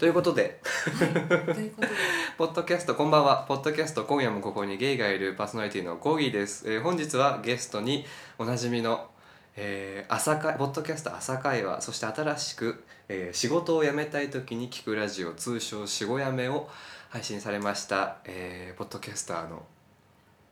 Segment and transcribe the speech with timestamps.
[0.00, 0.58] ということで。
[0.62, 1.92] はい、ということで、
[2.38, 3.44] ポッドキャストこんばんは。
[3.46, 8.06] ポッドキャスト今夜もここにゲイがいるパーソナリティのゴギーです、えー本日はゲストに
[8.38, 9.10] おなじみの、
[9.56, 16.70] えー朝会ポッドキャスト朝会話そして新しく、えー仕事を辞めたい時に聞くラジオ通称「しごやめ」を
[17.10, 19.66] 配信されました、えーポッドキャスターの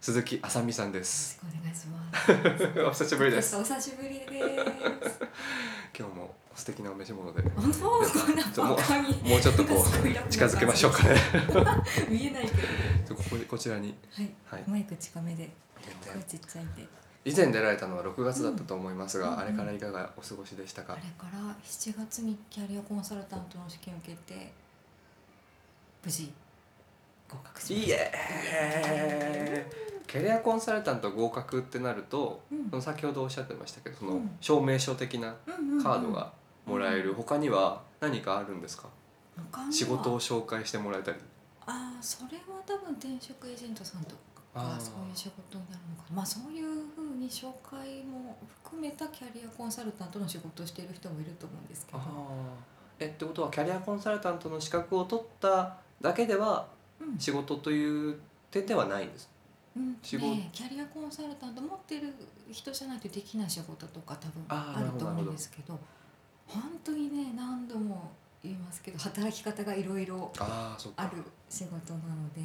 [0.02, 2.80] 鈴木あさみさんでよろすしくお願いします。
[2.84, 3.56] お久しぶりです。
[3.56, 5.20] お久しぶりです。
[5.98, 7.40] 今日も素敵なお召し物で。
[7.50, 8.44] 本当、こんな
[9.22, 9.78] もうちょっとこう
[10.28, 11.14] 近づけましょうかね。
[12.10, 12.50] 見えないけ
[13.08, 13.14] ど。
[13.14, 13.96] こここちらに。
[14.10, 14.64] はい、はい。
[14.66, 15.48] マイク近めで、
[16.04, 16.84] 声ちっちゃいんで。
[17.24, 24.52] 以前出られたのは6月だったと思いますが、うんあれからいかがお過ごしでしたか、あれから7月にキャリアコンサルタントの試験を受けて。
[26.04, 26.32] 無事。
[27.28, 27.88] 合格しました。
[27.88, 30.02] イエー。
[30.02, 32.70] イキャリアコンサルタント合格ってなると、うん。
[32.70, 34.30] その先ほどおっしゃってましたけどそのうん。
[34.40, 35.36] 証明書的な
[35.82, 36.32] カードが
[36.68, 38.88] もらえる、他には何かあるんですか？
[39.70, 41.18] 仕事を紹介してもらえたり。
[41.66, 44.14] ああそれは多分転職エージェントさんと
[44.54, 46.16] かそういう仕事になるのかな。
[46.16, 52.00] まあそういうふうに紹介も含めたキャリアコンサルタントの仕事をしている人もいると思うんですけど、
[52.98, 56.66] えってことはキャリアコンサルタントの資格を取っただけでは
[57.00, 57.18] うん。
[57.18, 58.18] 仕事という
[58.50, 59.28] 点ではないんです？
[59.76, 59.96] うん。
[60.02, 60.26] 仕事。
[60.34, 62.12] ね、キャリアコンサルタント持ってる
[62.50, 65.78] 人じゃないとできない仕事とか多分あると思うんですけど
[66.48, 68.10] 本当にね何度も
[68.42, 70.76] 言いますけど働き方がいろいろあ
[71.14, 72.40] る仕事なので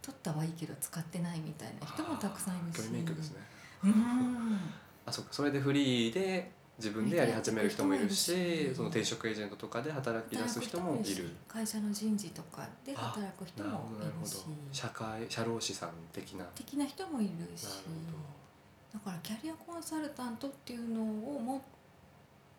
[0.00, 2.88] 取ったはいいけど使ってないみたいな人もたくさんいるし。
[2.90, 3.40] メイクですね。
[3.84, 4.58] うん。
[5.04, 5.32] あそっか。
[5.32, 11.30] それでフリーで自分でやり始める人もいるしその転職エージェントとかで働き出す人もいる。
[11.48, 14.44] 会社の人事とかで働く人もいるし。
[14.72, 16.44] 社会社労士さん的な。
[16.54, 17.66] 的な人もいるし。
[17.66, 21.60] ほだからキャリアコンサルタントっていうのを持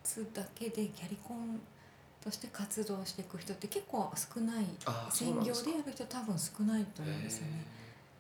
[0.03, 1.59] つだけでキャリコン
[2.23, 4.66] として活動していく人って結構少ない。
[5.11, 7.66] 専業でやる人多分少ないとど思うんですよね。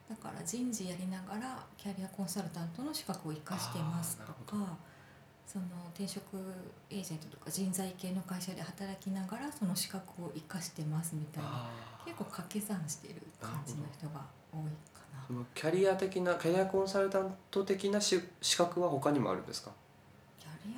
[0.09, 4.75] だから人事やりながらキャリアコンサルタントの資格を生かしてますとか
[5.45, 6.35] その転職
[6.89, 11.69] エージェントとか人材系の会社で働きながらその資格を生かしてますみたいな
[12.05, 14.61] 結構掛け算してる感じの人が多い
[14.93, 15.01] か
[15.31, 15.45] な。
[15.53, 19.69] キャリア的なキャリアコンサルタント的なし資格は他にもあるんですか？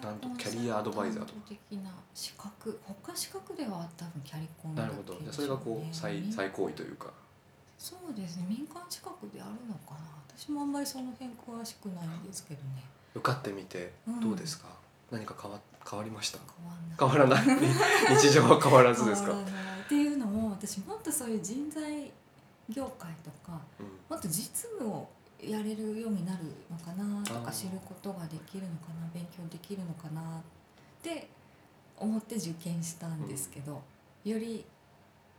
[0.04, 5.20] なんとキャリアアドバイザーとか的な資格他資格では多分キャリコンなるほど。
[5.20, 7.12] じゃあそれがこう最民最高位というか。
[7.78, 8.46] そうですね。
[8.48, 10.02] 民間資格であるのかな。
[10.38, 12.84] 私もあんまりその辺詳しくないんですけどね。
[13.16, 14.20] 受かってみてうん。
[14.20, 14.68] どうですか、
[15.12, 15.60] 何か変わ
[15.90, 16.40] 変わりました？
[17.00, 17.58] 変わらない？
[18.18, 22.12] 日常は変わらずですか、っていうのも私もっとそういう人材
[22.70, 23.86] 業界とかうん。
[24.10, 25.10] もっと実務を
[25.44, 30.24] やれるようになるのかなとか知ることができるのかな勉強できるのかなっ
[31.02, 31.28] て
[31.98, 33.82] 思って受験したんですけど、
[34.24, 34.64] より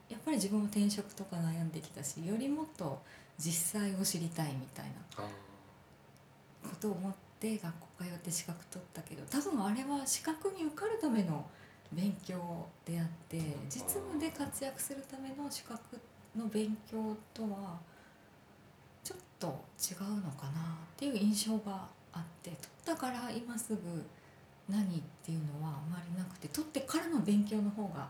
[0.09, 3.01] やっぱり自分も転職とか悩んできたしよりもっと
[3.39, 4.87] 実際を知りたいみたい
[5.17, 11.45] なことを思って学校通って資格取ったけど多分あれは資格に受かるための
[11.93, 15.79] 勉強であって実務で活躍するための資格
[16.37, 17.79] の勉強とは
[19.43, 23.81] と違うのかなっていう印象があって取ったから今すぐ
[24.69, 28.07] 何っていうのはあまりなくて取ってからの勉強の方が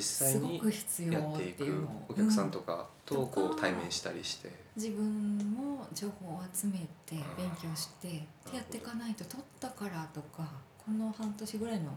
[0.00, 10.48] すごにく必要やっていうくのをお客さんうんとかとこう対面したりして、自分も情報を集めて勉強してってやっていかないと取ったからとか
[10.78, 11.96] この半年ぐらいの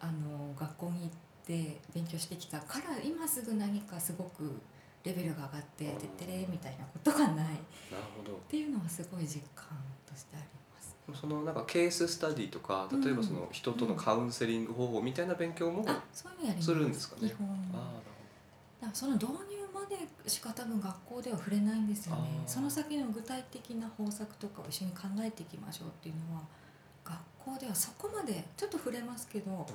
[0.00, 1.10] あの学校に行っ
[1.46, 4.60] て勉強してきたから今すぐ何かすごく
[5.04, 7.28] レベルが上がってうんてってれみたいなことがない。
[7.28, 7.48] っなる
[8.16, 8.40] ほど。
[8.48, 9.66] ていうのはすごい実感
[10.10, 10.44] としてあり
[10.74, 11.20] ます。
[11.20, 16.66] そのなんかケーススタディとか例えばその人とのカウンセリング方法みたいな勉強も、あそういうのやります。
[16.66, 17.28] するんですかね。
[17.28, 17.48] 基本。
[18.82, 19.32] あその導入
[19.72, 19.96] まで
[20.28, 22.42] しか多分学校では触れないんですよね。
[22.46, 26.42] その先の具体的な方策とかを一緒に考えていきましょうっていうのは
[27.04, 29.66] 学校ではそこまでちょっと触れますけど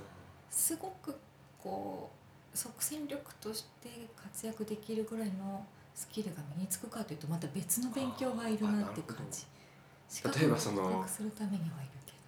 [0.49, 1.15] すごく
[1.59, 2.18] こう
[2.53, 5.65] 即戦力として活躍できるぐらいの
[5.95, 9.45] スキルが身につくかというとまた別の勉強がいるなって感じ。
[10.39, 11.05] 例えばその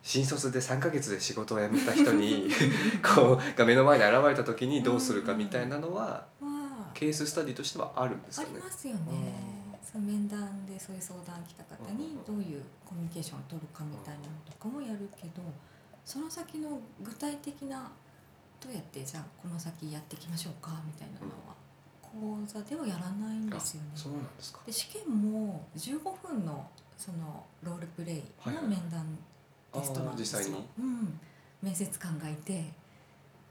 [0.04, 2.50] 新卒で3ヶ月で仕事を辞めた人に
[3.04, 8.56] こうが目の前に現れた時にどうするかみたいなのはまあケーススタディとしてはあるんですあよね。
[8.58, 9.02] りますよね。
[9.84, 15.42] その面談でそういう相談来た方にどういうコミュニケーションを取るかみたいなのとかもやるけど
[16.06, 17.92] その先の具体的な
[18.64, 21.56] どうやってじゃあこの先やっていきましょうかみたいなのは
[22.02, 23.90] 講座ではやらないんですよね。
[23.96, 24.60] そうなんですか。
[24.66, 29.18] で試験も15分のそのロールプレイの面談
[29.74, 30.40] テストなんですよ。
[30.40, 31.20] あー実際にうん、
[31.62, 32.72] 面接官がいて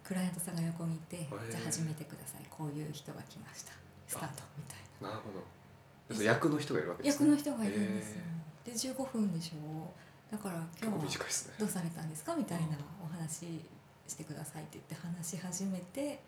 [0.05, 1.51] クライアントさんが横にいて、ー。
[1.51, 2.47] じゃあ始めてください。
[2.51, 3.73] こういう人が来ました。
[4.07, 5.09] スタートみたいな。
[5.09, 6.23] なるほど。
[6.23, 7.27] 役の人がいるわけですね。
[7.31, 8.23] 役の人がいるんですよ、
[8.65, 9.93] で15分でしょ。
[10.31, 11.25] だから今日は
[11.59, 12.35] どうされたんですか？
[12.35, 12.67] みたいな
[13.03, 13.61] お話
[14.11, 16.21] してくださいって言って話し始めて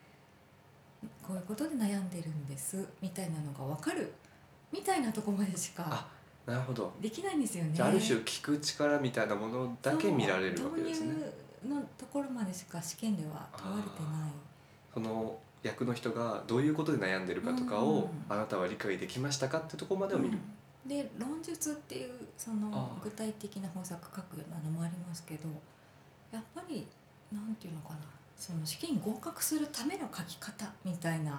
[1.22, 4.12] こういうことで悩んでるんですみたいなのが分かる
[4.72, 6.08] みたいなとこまでしかあ
[6.46, 6.92] なるほど。
[7.00, 7.76] できないんですよね。
[7.78, 11.14] あある種聞く力みたいなものだけ見られるわけですね。
[11.64, 14.32] のところまでしか試験では問われてない。
[14.92, 18.08] その役の人がどういうことで悩んでるかとかを、うん。
[18.28, 20.38] あなたは理解できましたかってところまでを見る、
[20.84, 20.88] うん。
[20.88, 25.48] で論述っていうその具体的な方策書くようなのもありますけど
[26.32, 26.88] やっぱり
[27.32, 28.00] なんていうのかな。
[28.36, 31.38] その試験に合格するための書き方みたいな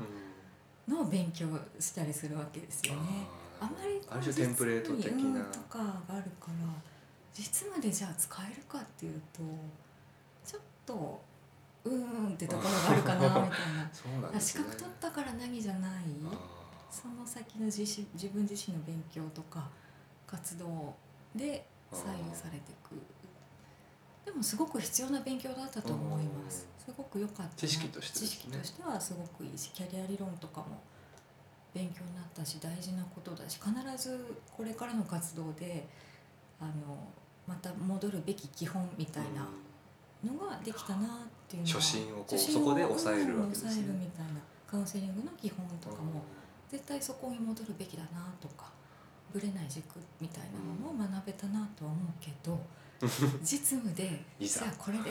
[0.88, 1.48] のを勉強
[1.80, 3.01] したりするわけですよね。
[3.60, 5.12] ああまりこうテンプレート的
[5.51, 6.54] とかがあるから
[7.34, 9.42] 実務でじゃあ使えるかっていうと
[10.45, 11.22] ちょっと
[11.86, 14.30] うーんってところがあるかなみたいな。
[14.31, 14.40] ね。
[14.42, 15.92] 資格取ったから何じゃない？
[16.31, 16.38] あ
[16.90, 19.68] その先の自身自分自身の勉強とか
[20.28, 20.94] 活動
[21.36, 22.95] で左右されていく
[24.25, 26.67] でもすごく必要な勉強だったと思います。
[26.77, 27.49] すごく良かったな。
[27.55, 28.27] 知識としてね。
[28.27, 30.81] 知識としてはすごくいいしキャリア理論とかも
[31.73, 35.87] 勉強になったし大事なことだし必ずこれからの活動で
[36.59, 36.71] あの
[37.47, 39.47] また戻るべき基本みたいな
[40.23, 43.71] のができたなっていうのは初心をこうそこで抑えるわけですね。
[43.71, 46.23] うん抑えるみたいなカウンセリングの基本とかも
[46.69, 48.71] 絶対そこに戻るべきだなとか
[49.31, 52.59] ぶれない軸みたいなものを学べたなとは思うけど、
[53.41, 54.65] 実務でいざ。
[54.77, 55.03] これで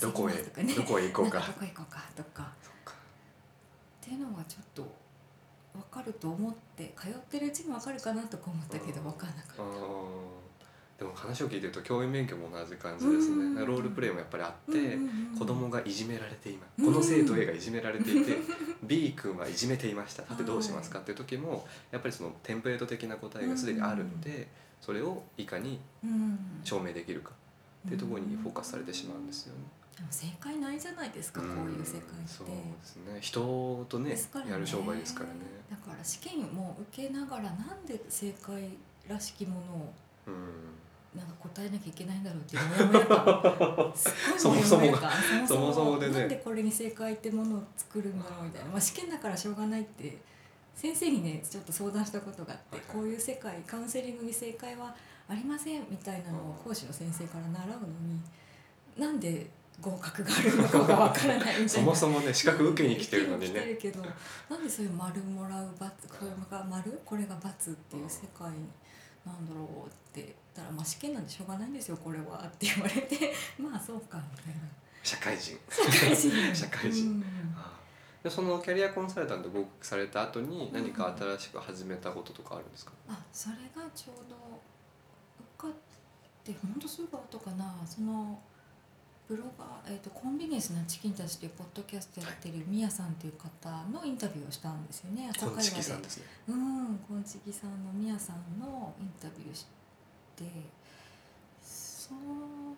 [0.00, 1.38] どこへどこへ行こうか。
[1.40, 2.50] どこへ行こうかとか。
[2.62, 2.74] そっ
[4.00, 4.82] ていうのがちょっと
[5.74, 9.04] 分かると思って通ってるうちに分かるかなとか思ったけどうん。
[9.04, 10.42] 分からなかった。
[10.98, 13.66] でも話を聞いてると教員免許も同じ感じですね、うん。
[13.66, 16.84] ロールプレイもやっぱりあって、うんうんうん子供がいじめられて今うん。
[16.84, 18.36] この生徒 A がいじめられていて
[18.84, 20.22] B 君はいじめていました。
[20.24, 24.48] さてどうしますかっていう時もやっぱりそのテンプレート的な答えがすでにあるので
[24.82, 26.38] それをいかにうん。
[26.64, 27.30] 証明できるか
[27.86, 29.60] っていうところにフォーカスされてしまうんですよね。
[29.96, 32.08] でも正解ないじゃないですか、こういう世界って。
[32.26, 32.52] そうで
[32.84, 33.18] すね。
[33.20, 34.20] 人とねね。
[34.50, 35.34] やる商売ですからね。
[35.70, 38.70] だから試験も受けながらなんで正解
[39.08, 39.92] らしきものを
[40.26, 40.72] うん。
[41.16, 43.92] なんか答えなきゃいけないんだろうっていうモヤモヤ感。
[43.94, 45.46] すごいモヤモヤ感。
[45.46, 45.98] そもそも。
[45.98, 46.20] でね。
[46.20, 50.18] なんでこれに正解ってものを作るんだろうみたいな、まあ、試験だからしょうがないって
[50.74, 54.94] 先生にねちょっと相談したことがあって、はいはいこういう世界カウンセリングに正解は
[55.28, 58.20] ありませんみたいなのを講師の先生から習うのに
[58.98, 59.48] なんで
[59.80, 61.68] 合格があるのかがわからないみたいな。
[61.68, 63.66] そもそもね資格受けに来てるのに受けね。
[63.72, 64.02] るけど
[64.50, 68.48] なんでそういう丸もらう×これが丸これが×っていう世界
[69.24, 74.60] なんだろうって言ったら、まあ、試験なんでしょうがないんですよこれはって言われてまあそうかみたいな
[75.02, 75.58] 社会人。
[75.70, 77.24] 社会人 社会人うん
[78.22, 82.92] でそのキャリアコンサルタント合格された後に何か新しく始めたこととかあるんですか？
[83.08, 84.36] あそれがちょうど
[85.58, 85.72] 受かっ
[86.44, 88.38] て本当すぐ後かなその
[89.28, 96.24] ブロガー、えーと「コンビニエンスなチキンたち」っていうポッドキャストやってるみやさんっていう方のインタビューをしたんですよね朝会話でさんですね。
[96.48, 99.66] うん、こんちきさんのみやさんのインタビューし
[100.36, 100.44] て
[101.60, 102.76] その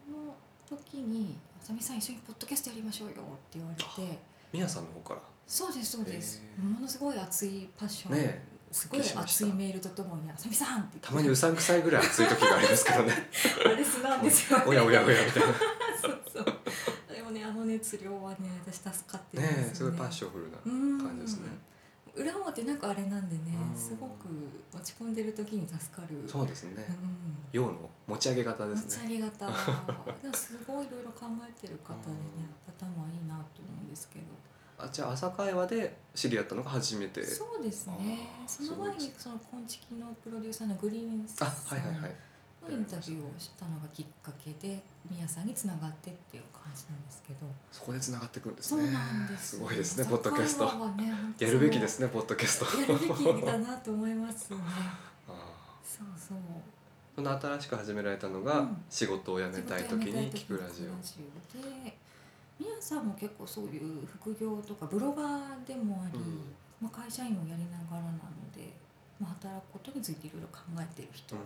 [0.66, 3.16] 時に「あさみさん一緒にポッドキャストやりましょうよ」っ
[3.50, 4.18] て言われて
[4.52, 5.33] みやさんの方から。
[5.46, 6.42] そうですそうです。
[6.58, 8.54] ものすごい熱いパッション、ねえ。
[8.72, 13.12] すごい熱いメールとともに「あさみさん」ってたまにうさんくさいぐらい熱い時がありますけどね。
[13.64, 15.54] あれ素なんですよ、ね、おやおやおやみたいな。
[16.02, 17.14] そうそう。
[17.14, 18.36] でもねあの熱量はね
[18.66, 19.52] 私助かってるんね。
[19.52, 21.48] ですよえすごいパッションフルなうん感じですね。
[22.16, 23.78] 裏表なんかあれなんでねうん。
[23.78, 24.26] すごく
[24.74, 26.28] 落ち込んでる時に助かる。
[26.28, 26.84] そうですね。
[27.52, 29.06] うの持ち上げ方で持すね。
[29.06, 29.46] ち上げ方。
[30.20, 34.24] でもすごいいろいろ考えてる方でね頭いいなと思うんですけど
[34.84, 37.24] あじゃあ朝会話で知り合ったのが初めて。
[37.24, 42.08] そうですねその前にその昆虫のプロデューサーのグリーンあさんの。
[42.66, 48.90] インタビューをしたのがきっかけでみやさんにつながってっていう感じなんですけどそこで繋がってくるんですそうね。
[48.90, 50.64] なんですすごいですねポッドキャスト。
[50.96, 52.80] ねやるべきですねポッドキャスト。
[52.80, 54.56] やるべきだなと思いますね
[55.84, 56.38] そうそう
[57.14, 60.86] その新しく始められたのが、うん仕事を辞めたい時に聞くラジオ。
[60.86, 61.96] オで
[62.58, 66.54] みやさんも結構そういう副業とかブロガーでもあり、うん。
[66.80, 68.18] まあ、会社員をやりながらなの
[68.54, 68.72] で、
[69.18, 71.38] まあ、働くことについていろいろ考えてる人、う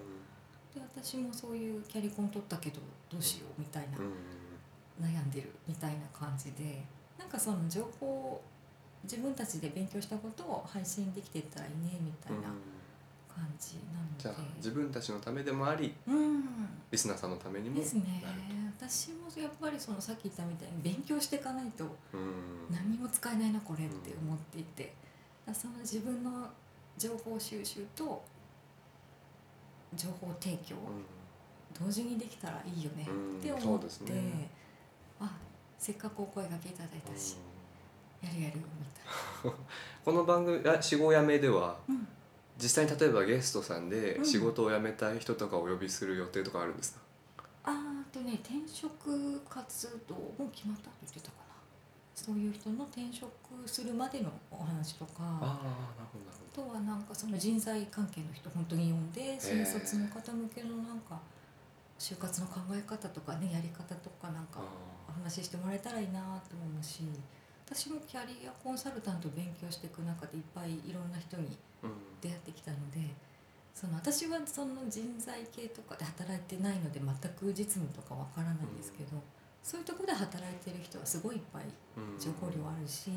[0.75, 4.13] で私もそういうキャリコン取ったけどどうしようみたいな、んうん。
[5.01, 6.83] 悩んでるみたいな感じで
[7.17, 8.43] なんかその情報を
[9.05, 12.51] 自分たちで勉強したことを配信できてったらいいねみたいな
[13.39, 14.23] 感感じなので。
[14.23, 16.45] じゃあ自分たちのためでもありうん。
[16.91, 18.23] リスナーさんのためにもなるですね。
[18.77, 22.67] 私もやっぱりそのさっき言ったみたいに勉強していかないとうん。
[22.71, 24.93] 何にも使えないなこれって思っていて、だか
[25.47, 26.49] らその自分の
[26.97, 28.23] 情報収集と
[29.95, 30.77] 情報提供
[31.79, 34.51] 同時にできたらいいよねうんって思って、そうですね。
[35.21, 35.31] あ
[35.79, 37.37] せっかくお声がけいただいたし、
[38.23, 38.63] やるやるみ
[39.43, 39.53] たい
[40.05, 42.09] この番組あ「死後やめ」ではな、うん、
[42.61, 44.25] 実際に例えばゲストさんでうん。
[44.27, 47.01] 仕事を辞めたい人とかをお呼びする予定とかあるんですか、
[47.65, 51.55] あーあとね転職活動もう決まったって言ってたかな。
[52.15, 53.31] そういう人の転職
[53.65, 55.13] するまでのお話とか。
[55.21, 55.25] ああ
[55.97, 61.21] なるほどなるあとはなんかその人材関係の人本当に呼んで新卒の方向けのなんか
[61.99, 64.61] 就活の考え方とかねやり方とかなんか
[65.09, 67.03] お話ししてもらえたらいいなと思うし
[67.69, 71.57] 私もキャリアコンサルタントを勉強していく中でいっぱいいろんな人に
[72.23, 73.13] 出会ってきたので
[73.75, 79.11] その私はその人材系とかで働いてないので全く実務とかわからないんですけど、
[79.63, 81.63] そういうところで働いてる人はすごいいっぱい
[81.97, 82.19] うん。
[82.19, 83.13] 情報量あるし、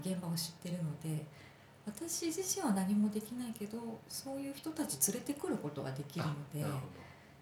[0.00, 1.24] 現場を知ってるので
[1.86, 6.66] 私自身は何もできないけどそういう人たち連れてくることができるので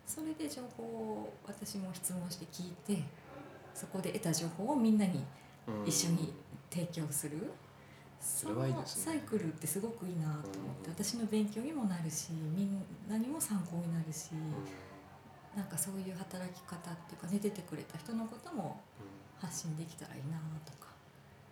[0.06, 3.02] それで情報を私も質問して聞いて
[3.74, 5.24] そこで得た情報をみんなに
[5.84, 6.32] 一緒に
[6.70, 7.50] 提供する？
[8.20, 9.12] それはいいですね。
[9.12, 10.40] サイクルってすごくいいなと思っ
[10.84, 14.40] て私の勉強にもなるしみんなにも参考になるし、うん
[15.56, 19.46] なんかそういう働き方っていうかね出てくれた人のこともうん。
[19.48, 20.86] 発信できたらいいなとか。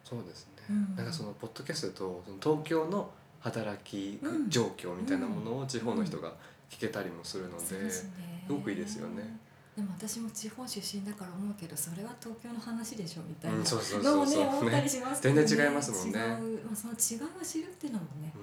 [0.05, 0.95] そうですね、うん。
[0.95, 3.11] なんかそのポッドキャストだとその東京の
[3.41, 4.49] 働きうん。
[4.49, 6.33] 状況みたいなものを地方の人が
[6.71, 8.09] 聞けたりもするので、す
[8.49, 9.37] ごくいいですよね
[9.79, 13.59] でも私も地方出身だから思うけどそれは東京の話でしょみたいな。
[13.59, 16.19] のもね思ったりしますけど全然違いますもんね。
[16.19, 16.27] 違う、
[16.67, 18.39] まあ、その違いを知るっていうのもねう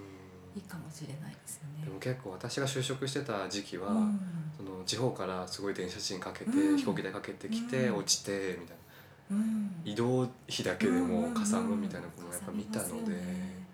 [0.58, 0.58] ん。
[0.58, 1.84] いいかもしれないですよね。
[1.84, 4.20] でも結構私が就職してた時期は、うん。
[4.56, 6.78] その地方からすごい電車賃かけて、うん。
[6.78, 7.98] 飛行機代かけてきて、うん。
[7.98, 8.78] 落ちてみたい
[9.32, 9.36] な。
[9.36, 9.72] うん。
[9.84, 13.66] 移動費だけでもかさむみたいなうんことをやっぱ見たので、ね。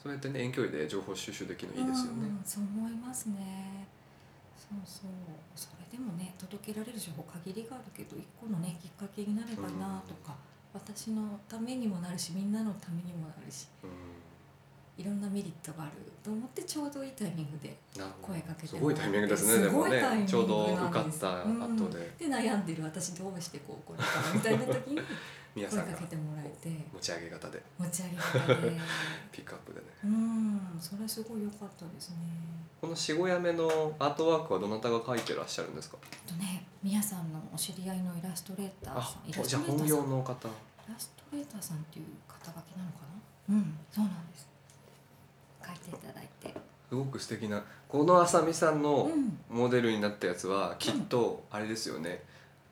[0.00, 2.18] そうやってね遠距離で情報収集できるのいいですよね。
[2.20, 3.88] うんそう思いますね
[4.62, 5.10] そうそう。
[5.56, 10.36] それでもね届けられる情報限りがあるけど一個のねきっかけになればなとか、
[10.72, 13.66] 私のためにもなるしみんなのためにもなるし。
[13.82, 14.11] うん
[15.02, 15.92] いろんなメリットがある
[16.22, 17.76] と思ってちょうどいいタイミングで
[18.22, 20.24] 声かけてすごいタイミングですねすでもね。
[20.26, 25.00] ちょうど受かった後で、で悩んでる私どうしてこうこれからみたいな時に
[25.68, 26.68] 声かけてもらえて。
[26.94, 27.62] 持ち上げ型で。
[27.78, 28.72] 持ち上げ方で。
[29.32, 29.86] ピックアップでね。
[30.04, 30.78] うん。
[30.80, 32.16] それすごい良かったですね。
[32.80, 35.98] この「しごやめ」のアートワークはどなたが描いてらっしゃるんですか？
[36.00, 39.28] あとね皆さんのお知り合いのイラストレーターあさん。
[39.28, 40.08] イラスじゃあ本トレーターさん。
[40.08, 40.48] 業の方。
[40.48, 40.52] イ
[40.92, 42.98] ラストレーターさんっていう肩書きなのか
[43.48, 43.54] な？
[43.56, 44.48] うんそうなんです
[45.74, 46.54] 書いていただいて。
[46.88, 49.38] すごく素敵なこのあさみさんのうん。
[49.48, 52.22] モデルになったやつはきっとあれですよね、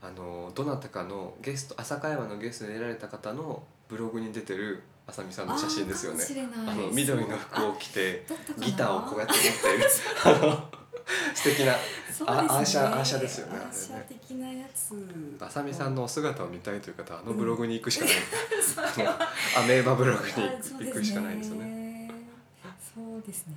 [0.02, 6.25] あのどなたかのゲスト朝会話のゲストで出られた方のブログにに出てるあさみさんの写真ですよね。
[6.66, 8.25] あの緑の服を着て
[8.59, 9.85] ギターをこうやって持っている。
[10.25, 10.71] あの
[11.35, 11.75] 素敵な
[12.16, 14.95] そうあアーシャアーシャですよねアーシャ的なやつ。
[15.40, 18.14] あさみさんのお姿を見たいという方はあのブログに行くしかない、
[18.62, 19.19] それは
[19.59, 20.33] アメーバブログに
[20.87, 21.79] 行くしかないんですよねね
[23.00, 23.54] そうですね。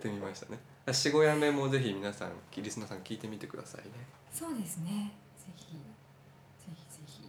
[0.00, 0.58] ってみましたね
[0.94, 3.90] 「しごやめ」もぜひ皆さんリスナーさん聞いてみてくださいね。
[4.32, 5.12] そうですね。
[5.36, 5.72] ぜひ。
[5.72, 5.78] ぜ
[6.66, 7.22] ひぜひ。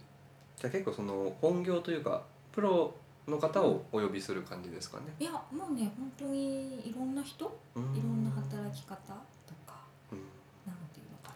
[0.56, 2.22] じゃあ結構その本業というか
[2.52, 2.94] プロ
[3.26, 5.04] の方をお呼びする感じですかね。
[5.18, 9.80] いやもうね本当にいろんな人いいろんな働き方とか
[10.12, 10.18] うん。
[10.66, 11.34] なんていうのか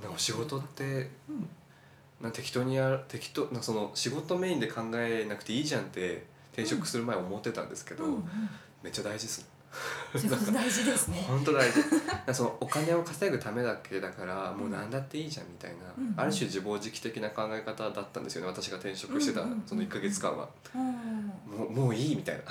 [0.00, 0.04] な。
[0.04, 1.48] なんか仕事ってうん。
[2.20, 8.24] な適当にやる適当なその仕事メインで考えなくていいじゃんって転職する前思ってたんですけど、うんうん。
[8.82, 9.40] めっちゃ大事です。
[9.40, 9.46] ね
[10.52, 11.20] 大事ですね。
[11.26, 11.80] 本当大事。
[12.32, 16.14] そのお金を稼ぐためだけだからもう何だっていいじゃんみたいな、うんうん。
[16.16, 19.62] ある種自暴自棄的な考え方だったんですよね私が転職してたうんうんうん。
[19.66, 21.32] その1ヶ月間は、うん。
[21.58, 22.42] もうもういいみたいな。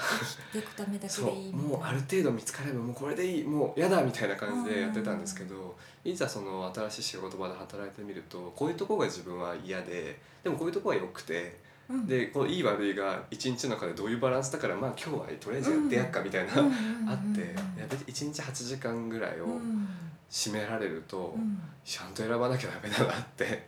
[1.07, 11.57] そうもうある程度見つかればもうこれでいいもう嫌だみたいな感じでやってたんですけど、いざその新しい仕事場で働いてみるとこういうところが自分は嫌ででもこういうところは良くて
[11.89, 12.07] うん。
[12.07, 17.41] でこのいい悪いが一日の中でどういうバランスだからまあ今日はとりあえずやってやっかみたいな、うんあって
[17.79, 19.87] やっぱり1日8時間ぐらいをうん
[20.29, 21.61] 占められると、うん。
[21.85, 23.67] ちゃんと選ばなきゃダメだなって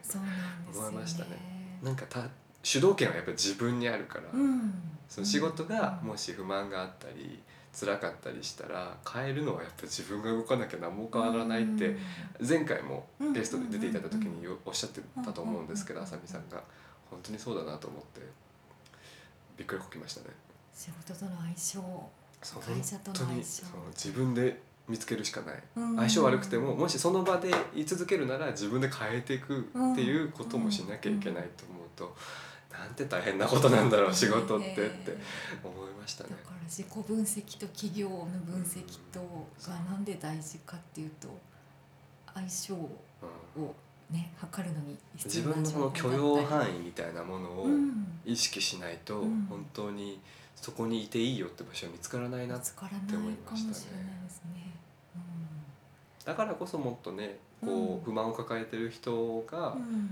[0.73, 1.25] 思いました
[1.83, 2.27] なんかた
[2.63, 4.73] 主導権はやっぱり自分にあるから、うん。
[5.07, 6.09] その仕事がうん。
[6.09, 7.39] もし不満があったり
[7.77, 11.97] 辛かったりしたら変えるのはやっぱ自分が動かなきゃ何も変わらないって
[12.39, 16.63] 前回もゲストで出ていただいた時におっしゃってたと思うんですけどうんあさみさんが
[17.09, 18.21] 本当にそうだなと思って
[19.57, 20.27] びっくりこきましたね。
[20.73, 21.81] 仕事との相性。
[22.61, 23.63] 会社との相性。
[23.93, 25.63] 自分で見つけるしかない。
[25.77, 25.95] うん。
[25.95, 32.15] 相性悪くてももしその場で居続けるなら自分で変えていくっていうこともしなきゃいけないと思うと、
[32.71, 35.17] なんて大変なことなんだろう仕事ってって
[35.63, 36.31] 思いましたね。
[36.31, 41.29] だから自己分析と企業の分析とがなんで大事かっていうと
[42.33, 42.89] 相性を
[43.55, 43.69] うん
[44.11, 48.05] ね測るのに自必要な分のその許容範囲みたいなものをうん。
[48.25, 49.45] 意識しないとうん。
[49.49, 50.19] 本当に
[50.55, 54.73] そこにいていいよって場所は見つからないな見つからないかもしれないですね。
[56.25, 60.09] だからこそもっとねこう不満を抱えてる人がうん。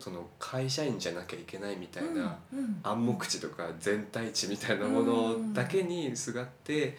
[0.00, 2.18] その会社員じゃなきゃいけないみたいうん。
[2.18, 2.80] なうん。
[2.82, 6.96] 暗黙知とか全体値みたいなものだけにすがって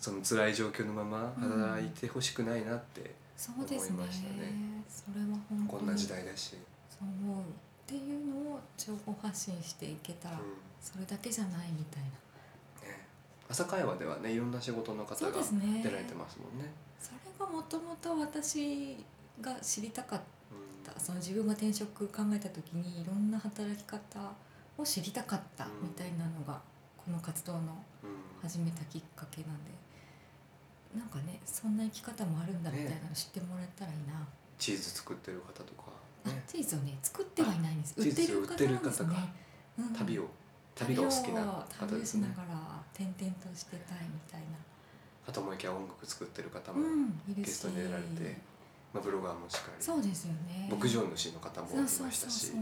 [0.00, 3.98] その辛い状況のまま働いてほしくないなってそうですね。
[4.02, 6.56] ねそれは本当にこんな時代だし、
[6.90, 7.08] そう。
[7.08, 7.44] 思うっ
[7.86, 10.42] ていうのを情報発信していけたら、うん。
[10.80, 12.08] それだけじゃないみたいな。
[12.88, 13.06] ね、
[13.48, 16.68] 朝会話ではねいろんな仕事の方が出られてますもんね。
[17.00, 18.96] それがもともと私
[19.40, 20.92] が知りたかっうん。
[20.92, 24.00] たその自分が転職考えた時にいろんな働き方
[24.76, 25.70] を知りたかったうん。
[25.84, 26.60] みたいなのが
[26.96, 27.60] この活動の
[28.02, 28.18] うん。
[28.42, 29.70] 始めたきっかけなんで
[30.96, 34.26] なんかねそんな生き方もあるんだみたいなの知ってもらえたらいいな、
[34.58, 35.92] チーズ作ってる方とか、
[36.24, 37.94] あね、チーズをね作ってはいないんです。
[37.98, 39.34] あ売ってるチーズを売ってる方なんですね
[39.78, 39.94] うん。
[39.94, 40.28] 旅を
[40.74, 42.24] 旅がお好きな方旅をですね。
[42.24, 42.58] しながら
[42.94, 44.46] 転々としてたいみたいな。
[45.26, 46.80] かと思いきや音楽作ってる方も
[47.28, 48.36] ゲストに出られて、
[48.94, 49.84] まあ、ブロガーもしっかり。
[49.84, 50.68] そうですよね。
[50.70, 52.52] 牧場主の方もいましたし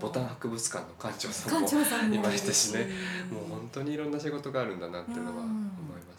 [0.00, 2.88] ボタン博物館の館長さん館も長さんもいましたしね。
[3.30, 5.44] もう本当にいろんな仕事があるんだなっていうのは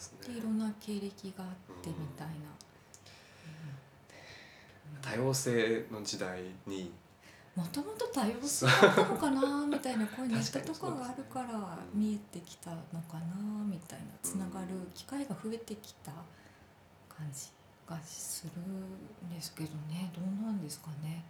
[0.02, 0.34] ますね。
[0.34, 0.40] で。
[0.40, 1.50] いろんな経歴があっ
[1.82, 2.32] てみたいな、
[5.00, 6.92] 多様性の時代に。
[7.54, 13.26] もともと多様性だったのかなみたいなこういとかがあるからうん見えてきたのかな
[13.70, 16.12] みたいなつながる機会が増えてきた
[17.10, 17.50] 感じ
[17.86, 20.10] がするんですけどね。
[20.14, 21.22] どうなんですかね。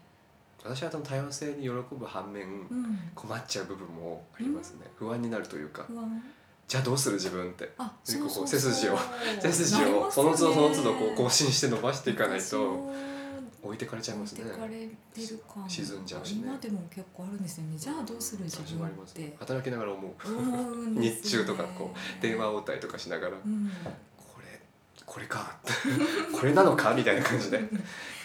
[0.63, 4.87] 私はその多様性に喜ぶ反面うん、困っちゃう部分もありますね。
[4.95, 5.83] 不安になるというか。
[5.89, 6.23] 不安？
[6.73, 7.69] じゃあどうする自分って。
[8.03, 8.97] 背筋を。
[9.43, 10.11] 背筋を。
[10.11, 12.95] その都度その都度こう更新して伸ばしていかない私とも
[13.63, 14.45] 置いてかれちゃいますね。
[15.69, 16.45] 沈んじゃうしね。
[16.47, 17.77] 今でも結構あるんですよね。
[17.77, 20.91] じゃあどうする自分っ始まりますて働きながら思う。
[20.99, 21.11] ね。
[21.11, 21.91] 日中とかこ
[22.23, 23.37] 電話応対とかしながら。
[23.37, 23.71] うん。
[24.17, 24.59] これ
[25.05, 25.59] これか。
[26.33, 27.61] これなのかみたいな感じで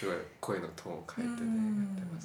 [0.00, 2.24] すごい声のトーンを変えてねうんやってます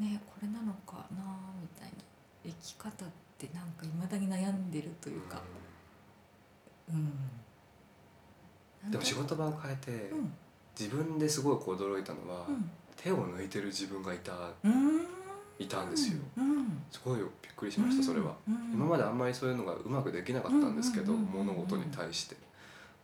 [0.00, 0.10] ね。
[0.10, 1.22] ねこれなのかな
[1.62, 1.94] みたいな。
[2.42, 5.40] 生き方ってなんかいまだに悩んでるというか。
[6.88, 7.12] うん。
[8.90, 10.32] でも仕事場を変えてうん。
[10.78, 12.70] 自分ですごいこう驚いたのはうん。
[12.96, 14.32] 手を抜いてる自分がいた
[14.64, 15.06] うん。
[15.58, 16.18] いたんですよ。
[16.38, 16.82] うん。
[16.90, 18.34] すごいびっくりしましたそれは。
[18.48, 18.54] うん。
[18.74, 22.36] 今まであんまりそういうのがうまくできなかったんですけどうんうんうんうん物事に対して。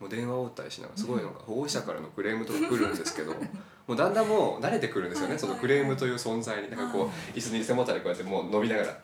[0.00, 3.32] もう電話応対しながらすごいのが保護者からのクレームとか来るんですけど
[3.88, 6.70] もうだんだんもう慣れてくるんですよねはいそのクレームという存在に。
[6.70, 8.98] なんかこはう椅子に背もたれこうやってもう伸びながら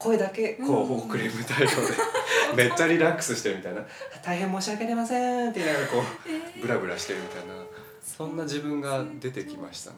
[0.00, 0.54] 声だけ。
[0.54, 1.68] こううん保護クレーム対応
[2.56, 2.64] で。
[2.64, 3.82] めっちゃリラックスしてるみたいな
[4.24, 7.54] 「大変申し訳ありません」って言いながらこえうブラブラしてるみたいな。
[8.02, 9.96] そんな自分が出てきましたね。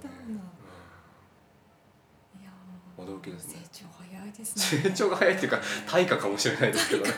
[2.99, 3.61] 驚きですね。
[3.73, 4.83] 成長早いですね。
[4.83, 7.13] 成長が早いっていうか対価かもしれないですけどね。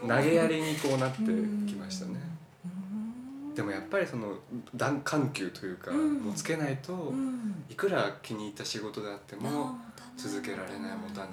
[0.00, 2.20] 投げやりにこうなってきましたね。
[2.64, 3.54] うん。
[3.54, 4.34] でもやっぱりその
[4.74, 6.14] 段緩急というか、うん。
[6.24, 7.64] もうつけないと、うん。
[7.70, 9.78] いくら気に入った仕事であっても
[10.16, 11.30] 続けられない持たない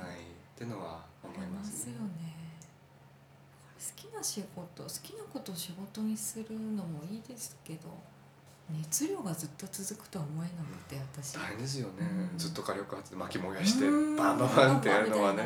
[0.63, 1.93] っていうのは思いますね。
[1.97, 2.07] ありよ。
[2.07, 2.33] ね。
[3.75, 7.89] 好きな仕事好きなことを仕事にするのもいいですけど
[8.69, 11.33] 熱量がずっと続くとは思えなくて私。
[11.33, 12.37] 大変ですよね、うん。
[12.37, 14.15] ずっと火力発で巻き燃やしてうん。
[14.15, 15.43] バンバンバンってやるのはね。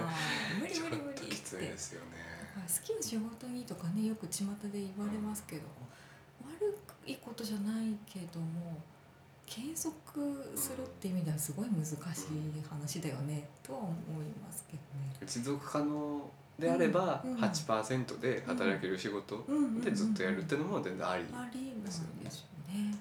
[0.60, 2.27] 無理無理無理ときついですよね。
[2.56, 5.62] 好きな仕事にとかねよく巷で言われますけど
[6.43, 8.82] 悪いことじゃないけども
[9.48, 11.98] 継続するっていう意味ではすごい難しい
[12.70, 13.90] 話だよねとは思
[14.22, 15.26] いますけどね。
[15.26, 16.30] 持続可能
[16.60, 19.44] であればうん8%で働ける仕事
[19.84, 22.06] でずっとやるっていうのも全然あり、ですよ
[22.68, 22.96] ね。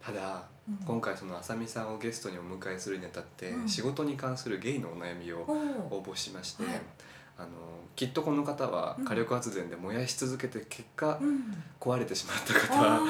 [0.00, 0.76] ただうん。
[0.86, 3.68] 今回そのあさみさんをゲストにお迎えするにあたって、うん。
[3.68, 5.40] 仕事に関するゲイのお悩みを
[5.90, 6.80] 応募しまして、はい
[7.38, 7.48] あの
[7.94, 9.04] きっとこの方はうん。
[9.04, 11.62] 火力発電で燃やし続けて結果うん。
[11.80, 13.00] 壊れてしまった方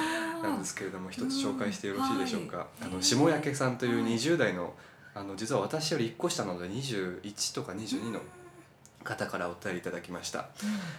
[0.42, 4.74] なんですけれども一つ紹介してよろしいでしょうか、はいあの下焼さんという20代の
[5.14, 8.20] あの実は私より1個下なので21とか22の
[9.02, 10.48] 方からお便りいただきました、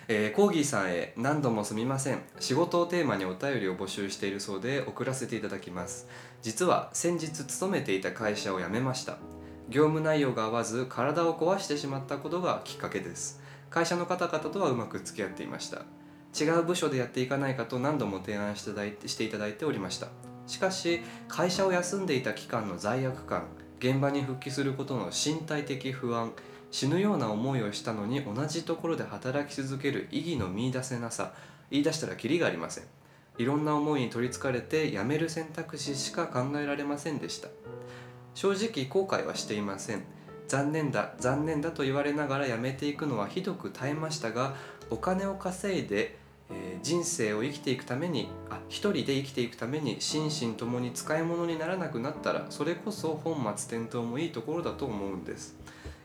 [0.07, 2.21] えーコーギーさんへ何度もすみません。
[2.39, 6.07] 仕事をテーマにお便りを募集しているそうで送らせていただきます。
[6.41, 9.17] 実は先日勤めていた会社を辞めました
[9.69, 13.41] 業務内容が合わず体を壊してしまったことがきっかけです。
[13.69, 15.81] 会社の方々とはうまく付き合っていました。
[16.39, 20.07] 違う部署でやっていかないかと何度も提案していただいてしていただいておりました。
[20.45, 23.47] しかし会社を休んでいた期間の罪悪感
[23.79, 26.31] 現場に復帰することの身体的不安
[26.71, 31.33] 死ぬような思いをしたのに同じところで働き続ける意義の見出せなさ
[31.69, 32.85] 言い出したらキリがありません。
[33.37, 37.49] いろんな思いに取りつかれて辞める選択肢しか考えられませんでした。
[38.37, 40.03] 正直後悔はしていません。
[40.47, 44.53] 残念だ残念だと言われながら辞めていくのはひどく耐えましたが
[44.91, 46.19] お金を稼いで、
[46.51, 55.55] えー人生を生きていくためにあ一人で生きていくために心身ともに使い物にならなくなったらそれこそ本末転倒もいいところだと思うんです。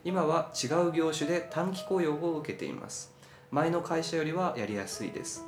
[0.03, 3.13] 今は違う業種で短期雇用を受けています。
[3.51, 5.45] 前の会社よりはやりやすいです。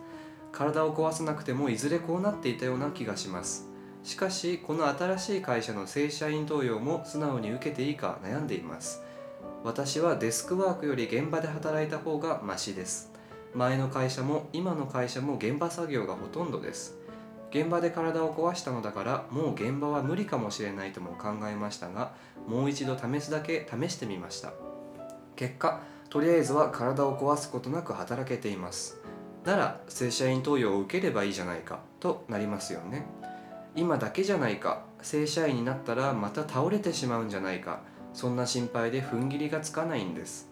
[0.53, 3.74] 体を壊さなくてもいずれこうなっていたような気がします。
[4.05, 9.03] しかしこの新しい会社の正社員登用も素直に受けていいか悩んでいます。
[9.65, 13.11] 私はデスクワークより現場で働いた方がマシです。
[13.55, 16.99] 前の会社も今の会社も現場作業がほとんどです。
[17.51, 22.13] 現場で体を壊したのだからもう現場は無理かもしれないとも考えましたが
[22.47, 24.53] もう一度試すだけ試してみました。
[25.35, 29.01] 結果とりあえずは体を壊すことなく働けています。
[29.47, 33.07] なら正社員登用を受ければいいじゃないかとなりますよね。
[33.77, 34.85] 今だけじゃないか。
[35.03, 37.81] 正社員になったらまた倒れてしまうんじゃないか。
[38.13, 40.49] そんな心配で踏ん切りがつかないんです。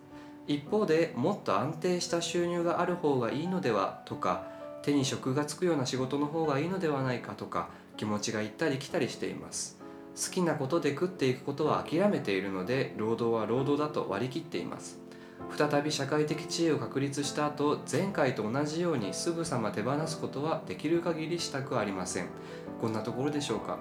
[0.48, 4.46] 一方でもっと安定した収入がある方がいいのではとか
[4.82, 9.78] 手に職がつくような仕事の方がいいのではないかとか気持ちが行ったり来たりしています。
[10.16, 15.01] 好きなことで食っていくことは諦めているので労働は労働だと割り切っています。
[15.57, 22.28] 再び社会的地位を確立した後前回と同じようにすぐさま手放すことはできる限りしたくありません。
[22.81, 23.78] こんなところでしょうか。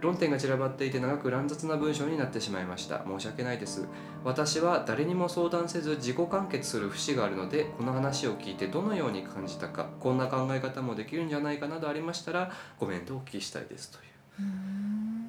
[0.00, 3.02] 論点が散らばっていて長く乱雑な文章になってしまいました。
[3.06, 3.86] 申し訳ないです。
[4.24, 14.06] 私は誰にも相談せず自己完結する節があるのでこの話を聞いてどのように感じたかこんな考え方もできるんじゃないかなどありましたらコメントをお聞きしたいですという。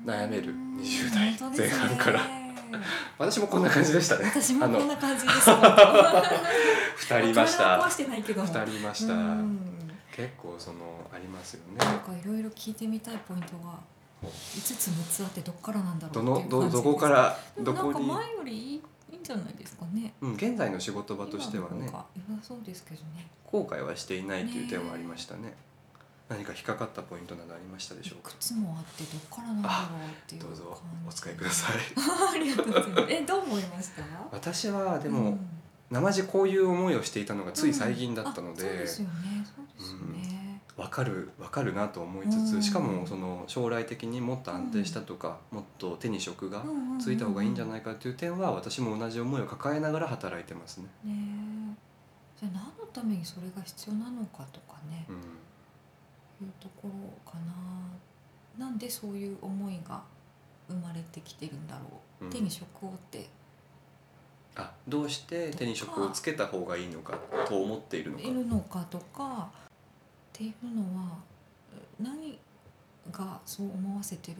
[0.06, 2.37] 悩める20代前半から
[3.18, 4.26] 私もこんな感じでしたね。
[4.26, 5.50] 私もこんな感じです。
[5.52, 7.64] 2人いました。
[7.64, 8.42] 体は壊してないけど。
[8.42, 9.14] も2人いました。
[9.14, 9.60] うん。
[10.12, 11.78] 結構そのありますよね。
[11.78, 13.80] なんかいろいろ聞いてみたいポイントが
[14.24, 20.14] 5つ6つあってどっからなんだろうどのどどこからでどこに、もなんか前よりいいいいんじゃないですかね。
[20.22, 21.86] うん、現在の仕事場としてはね。
[21.86, 22.06] 良さ
[22.42, 23.28] そうですけどね。
[23.48, 25.56] 後悔はしていないという点はありましたね
[26.30, 28.32] 何か引っかかったポイントなどありましたでしょうか？
[28.32, 30.78] いくつもあってどっからなんだろうっていうどうぞ。
[31.08, 31.76] お使いください。
[32.34, 33.06] ありがとうございます。
[33.14, 34.04] えどう思いました？
[34.32, 35.50] 私はでも、うん。
[35.90, 39.46] 生地こういう思いをしていたのがつい最近だったので、あそうですよね。
[39.56, 42.62] そうですよね、わかるわかるなと思いつつ、うん。
[42.62, 47.00] しかもその将来的にもっと安定したとか、もっと手に職がうんうんうんうん。
[47.00, 50.88] ついた方がいいんじゃないかという点は私も同じ思いを抱えながら働いてますね。
[51.06, 51.14] ね
[51.74, 52.42] え。
[52.42, 55.16] じゃあ何のためにそれが必要なのかとかね、うん
[56.42, 57.38] いうところか
[58.58, 58.66] な。
[58.66, 60.02] なんでそういう思いが
[60.68, 61.82] 生まれてきてるんだろ
[62.22, 63.28] う、うん手に職をって。
[64.56, 67.16] あどうして手に職をつけた方がいいのか
[67.48, 68.24] と思っているのか。
[68.24, 68.34] い。
[68.34, 69.70] るのかとかっ
[70.34, 71.18] ていうのは
[72.00, 72.40] 何
[73.12, 74.38] がそう思わせてる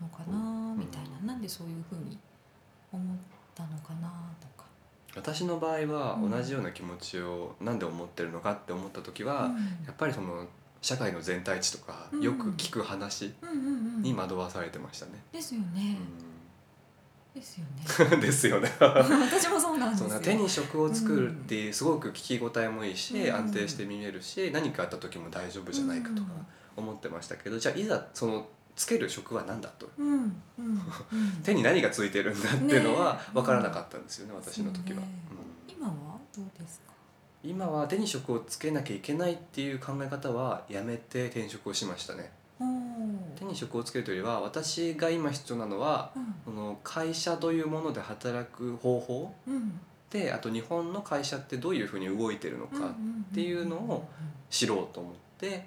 [0.00, 2.18] のかなみたいな、なんでそういうふうに
[2.92, 3.16] 思っ
[3.54, 4.64] たのかなとか。
[5.14, 6.30] 私の場合はうん。
[6.30, 9.54] 同じような気持ちをなんで思ってるのかって思った時は、うん。
[9.86, 10.46] やっぱりその
[10.84, 12.20] 社会の全体値とかうん。
[12.20, 13.32] よく聞く話
[14.02, 15.12] に惑わされてましたね。
[15.32, 15.96] ですよね、
[17.34, 17.64] うですよ
[18.10, 18.16] ね。
[18.18, 18.70] ん ですよね。
[18.78, 20.20] 私もそうなんですよ。
[20.20, 26.28] 手に職を作るっていうすごく聞き応えもいいし、うん安定して見えるし何かあった時も大丈夫じゃないかとか
[26.76, 29.88] 思ってましたけど、じゃあいざそのつける職は何だと？
[29.96, 30.82] うんうん
[31.42, 35.08] 手に何がついてるんだっていうのはね分からなかったんですよね、私の時は、ね。
[35.68, 35.74] うん。
[35.74, 35.94] 今は
[36.36, 36.92] どうですか？
[37.44, 42.30] 今は手に職をつけなきゃいけないっていう考え方はやめて転職をしましたね。
[43.36, 46.34] 手に職をつけるというよりは私が今必要なのはうん。
[46.44, 49.34] その会社というもので働く方法。
[49.46, 49.78] うん。
[50.10, 52.78] であと日本の会社ってどういうふうに動いてるのか
[53.30, 54.08] っていうのを
[54.48, 55.66] 知ろうと思って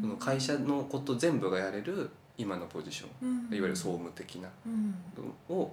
[0.00, 3.54] その会社のこと全部がやれる今のポジション。
[3.54, 4.48] いわゆる総務的な
[5.50, 5.72] を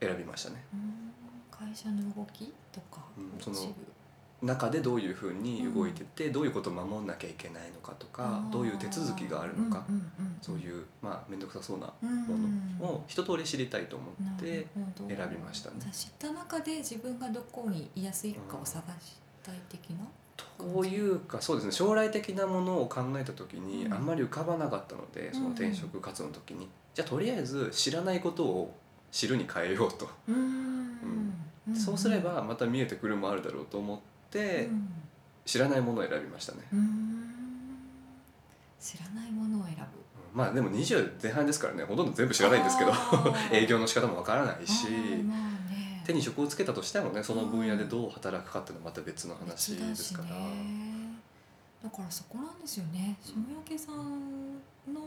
[0.00, 0.62] 選びましたね。
[0.74, 1.14] うん。
[1.50, 3.56] 会社の動きとかうんその
[4.44, 12.22] 中でどういうふうに動いててどういうことを守んなきゃいけないのかとかどういう手続きがあるのかうんうんうんそういうまあ面倒くさそうなうん
[12.78, 14.66] ものを一通り知りたいと思って
[15.08, 15.76] 選びましたね。
[15.90, 20.04] 知った中で自分がどこにいやすいかを探したい的な？
[20.58, 21.72] というかそうですね。
[21.72, 23.94] 将来的なものを考えた時にうん。
[23.94, 26.68] あんまり浮かばなかったのでその転職活動の時に。
[26.92, 28.74] じゃあとりあえず知らないことを
[29.10, 30.08] 知るに変えようと。
[30.28, 31.34] うん。
[31.74, 34.13] そうすればまた見えてくるもあるだろうと思ってうん
[35.44, 36.58] 知らないものを選びましたね、
[38.80, 39.80] 知らないものを選ぶ。
[39.80, 39.86] うん。
[40.34, 41.84] まあでも20前半ですからね。
[41.84, 42.92] ほとんど全部知らないんですけど。
[43.52, 44.90] 営業の仕方もわからないし。
[44.90, 46.02] ね。
[46.04, 51.18] 手に職をつけたとしてもねその分野でどう働くかっていうのはまた別の話ですから、ね。
[51.82, 53.16] だからそこなんですよね。
[53.22, 53.34] 下
[53.72, 54.54] 焼さん
[54.92, 55.00] の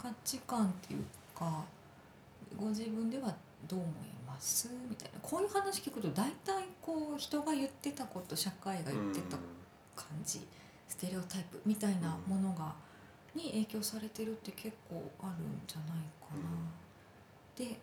[0.00, 1.04] 価値観っていう
[1.36, 1.64] か
[2.56, 3.34] ご自分では
[3.68, 5.18] どう思いますみたいな。
[5.20, 9.36] こういう話聞くと大体こう人が言ってたこと社会が言ってた
[9.94, 10.40] 感じ
[10.88, 12.72] ステレオタイプみたいなものが
[13.34, 15.88] に影響されてるって結構あるんじゃない
[16.20, 17.66] かな。
[17.66, 17.78] で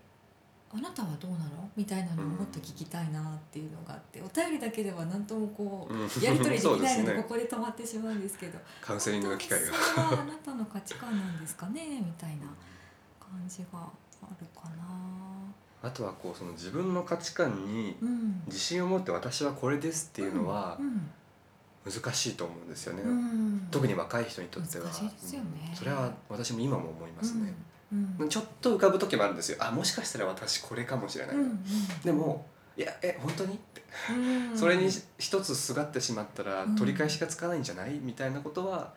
[0.71, 1.67] あなたはどうなの？
[1.75, 6.01] みたいなのをもっと聞きたいなっていうのがあってお便りだけでは何ともこううん。
[6.21, 9.65] やり取りできないので ここで止まってしまうんですけどカウンセリングの機会が。
[9.73, 12.45] それはあなたの価値観なんですかねみたいな
[13.19, 14.85] 感じがあるかな。
[15.81, 21.09] あとはこうその自分の価値観にうん、自信を持って私はこれですっていうのはうん
[21.85, 23.67] 難しいと思うんですよね、うん。
[23.71, 24.85] 特に若い人にとっては。
[24.85, 24.91] ね。
[24.91, 25.75] うん。
[25.75, 27.53] それは私も今も思いますね、
[27.93, 28.29] うんうん。
[28.29, 29.57] ちょっと浮かぶ時もあるんですよ。
[29.61, 31.63] あもしかしたら私これかもしれない、うん
[32.03, 32.45] でも
[32.77, 34.57] いやえ本当にって、うん。
[34.57, 36.75] それに一つすがってしまったらうん。
[36.75, 37.93] 取り返しがつかないんじゃない？
[37.93, 38.93] みたいなことは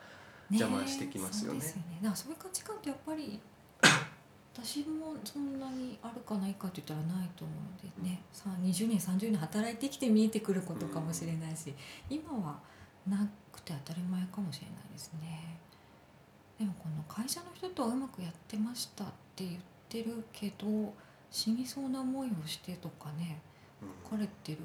[0.51, 1.61] 邪魔してきますよね。
[1.61, 2.15] そうね。
[2.17, 3.41] そういう価値観ってやっぱり
[4.55, 11.75] 私もそんなにあるかないかって言ったらないと思うのでね、さあ20年30年働いてきて見えてくることかもしれないし、
[12.11, 12.59] 今は
[13.09, 15.59] なくて当たり前かもしれないですね。
[16.59, 20.93] でもこの会社の人とはうまくやってましたって言ってるけど
[21.31, 23.41] 死にそうな思いをしてとかね
[23.83, 24.59] うん疲れてる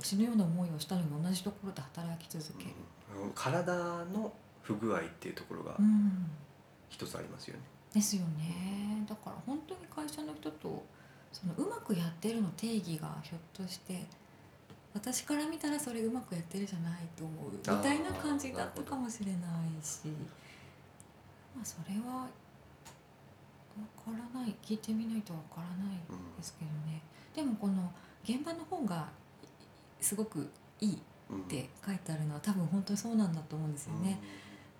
[0.00, 2.70] 死ぬような思いをしたのに同じところで働き続ける。
[3.22, 3.74] うん体
[4.06, 6.28] の不具合っていうところがうん
[6.88, 9.04] 一つありますよね、ですよね。
[9.08, 10.84] だから本当に会社の人と
[11.32, 14.04] そのうまくやってるの定義がひょっとして
[14.94, 19.40] 私から見たらそれうまくやってるじゃないと思うみたいな感じだったかもしれない
[19.84, 20.08] し
[21.54, 22.26] まあそれはわ
[24.04, 24.54] からない。
[24.62, 27.02] 聞いてみないとわからないうんですけどね。
[27.34, 27.92] でもこの
[28.24, 29.08] 現場の方が
[30.00, 31.42] すごくいいっうん。
[31.42, 34.18] て書いてあるのは多分本当にそうなんだと思うんですよね。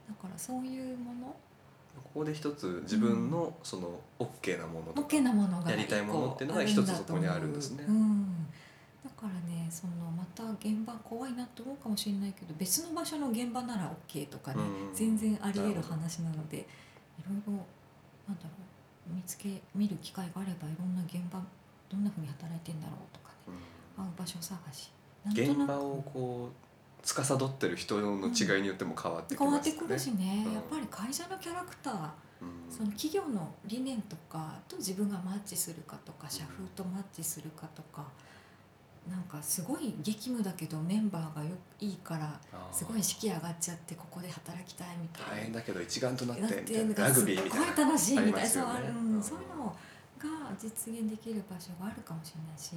[0.08, 1.36] だからそういうもの
[2.02, 7.84] ここで一つ自分のその OK なものとかなものがやりたいものっていうのが一一つそこにあるんですね。
[7.86, 8.46] うん、
[9.04, 16.62] だからねそのまた現場怖いなと思うかもしれないけど別の場所の現場なら OK とかね、うん全然あり得る話なのでい
[17.28, 18.50] ろいろなんだろ
[19.10, 21.40] う見つけ見る機会があればいろんな現場
[21.88, 23.54] どんなふうに働いてんだろうとかね
[23.96, 24.04] うん。
[24.04, 24.90] 会う場所探し。
[25.24, 25.50] なんとなく。
[25.50, 26.65] 現場をこう
[27.06, 29.76] 司ってる人の違いによっても変わってき変わますね。
[29.76, 30.52] ってくるしね、うん。
[30.54, 31.94] やっぱり会社のキャラクター
[32.42, 32.50] うん。
[32.68, 38.04] その企業の理念とかと自分がマッチするかとか社風とマッチするかとか
[39.08, 42.40] なんかすごい激務だけどメンバーがよいいから
[42.72, 45.30] すごい士気上がっちゃってここで働きたいみたいな。
[45.30, 47.66] 大変だけど一丸となってラグビーみたいな。
[47.72, 49.22] い楽しいみたいな、そううん。
[49.22, 49.66] そういうの
[50.18, 52.72] が実現できる場所があるかもしれないし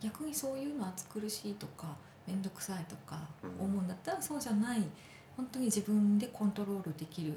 [0.00, 3.66] 逆にそういうの暑苦しいとか面倒くさいとかうん。
[3.66, 4.82] 思うんだったらそうじゃない。
[5.36, 7.34] 本当に自分でコントロールできる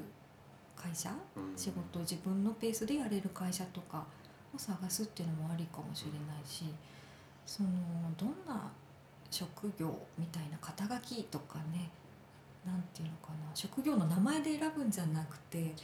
[0.76, 1.58] 会社うん。
[1.58, 4.04] 仕事を自分のペースでやれる会社とか
[4.54, 6.64] を探すっていうのもありかもしれないし
[7.46, 7.68] その
[8.16, 8.70] どんな
[9.30, 11.90] 職業みたいな肩書きとかね
[12.64, 15.74] なんていうのかな職業の名前で選ぶんじゃなくて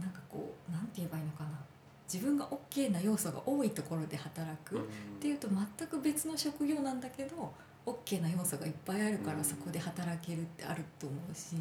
[0.00, 1.50] なんかこうなんて言えばいいのかな
[2.12, 4.84] 自分が OK な要素が多いところで働く、うんっ
[5.20, 7.50] ていうと全く別の職業なんだけど
[7.86, 11.56] OK な要素がいっぱいあるからそこで働けるってあると思うし。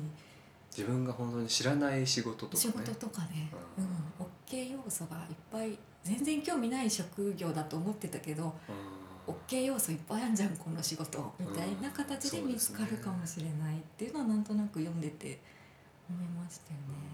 [0.76, 2.60] 自分が本当に知らない仕事とかね。
[2.60, 3.88] 仕事とかね、ううん。
[3.88, 8.54] ん、OK 要素がいっぱい全然興味ない職業だと思ってたけど
[9.28, 9.34] うん。
[9.48, 11.32] OK 要素いっぱいあるじゃんこの仕事。
[11.40, 15.40] みたいな形で見つかるかもしれないっていうのはなんとなく読んでて
[16.10, 17.14] 思いましたよね。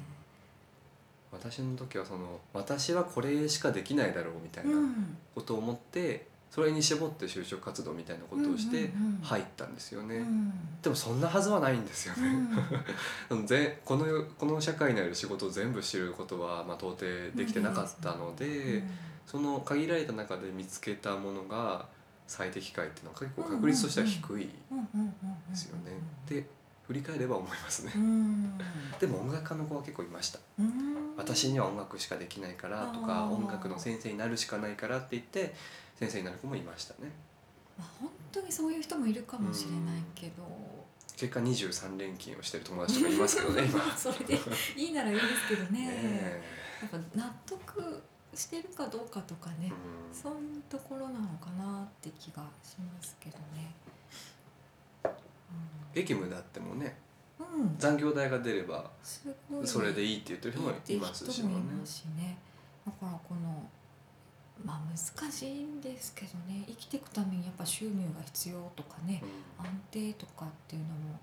[1.31, 5.17] 私の時はその私はこれしかできないだろうみたいなうん。
[5.35, 9.19] ことを思ってそれに絞って就職活動みたいなことをしてうんうんうん。
[9.21, 10.53] 入ったんですよね、うん。
[10.81, 14.05] でもそんなはずはないんですようね、ん ぜこの
[14.37, 18.83] この社会にある仕事を全部知ることは、まあ、到底できてなかったので、
[19.27, 21.87] その限られた中で見つけたものが
[22.27, 24.77] 最適解っていうのは結構確率としては低いでうん。
[24.77, 24.87] うん。
[24.93, 25.13] うん。
[25.49, 25.55] うん。
[25.55, 25.91] すよね。
[26.27, 26.47] で
[26.87, 27.91] 振り返れば思いますね。
[27.95, 27.99] う。
[27.99, 28.57] ん。
[28.99, 30.39] でも音楽家の子は結構いました。
[30.59, 31.15] うん。
[31.15, 33.29] 私には音楽しかできないからとあかー。
[33.29, 35.53] 音楽の先生になるしかないからって言って
[35.99, 37.11] 先生になる子もいましたね。
[37.77, 40.43] まあ本当にそういう人もいるかもしれないけど。
[41.17, 43.97] 結果23連勤をしてる友達とかいますけどね 今。
[43.97, 44.39] それで
[44.77, 45.87] いいならいいですけどね。
[45.91, 46.41] ね
[46.81, 48.01] やっぱ納得
[48.33, 50.15] してるかどうかとかえね、うん。
[50.15, 53.75] そういうところなのかなって気がしますけどね。
[55.03, 55.11] うん。
[55.93, 56.97] 激務であってもね
[57.37, 57.75] うん。
[57.77, 58.89] 残業代が出れば
[59.65, 61.55] それでいいって言ってる人もいますしもね。
[61.55, 62.37] いいって人もいますしね。
[62.85, 63.69] だからこの
[64.63, 66.63] まあ難しいんですけどね。
[66.67, 69.21] 生きていくためにやっぱ収入が必要とかね。
[69.59, 69.65] うん。
[69.65, 71.19] 安定とかっていうのも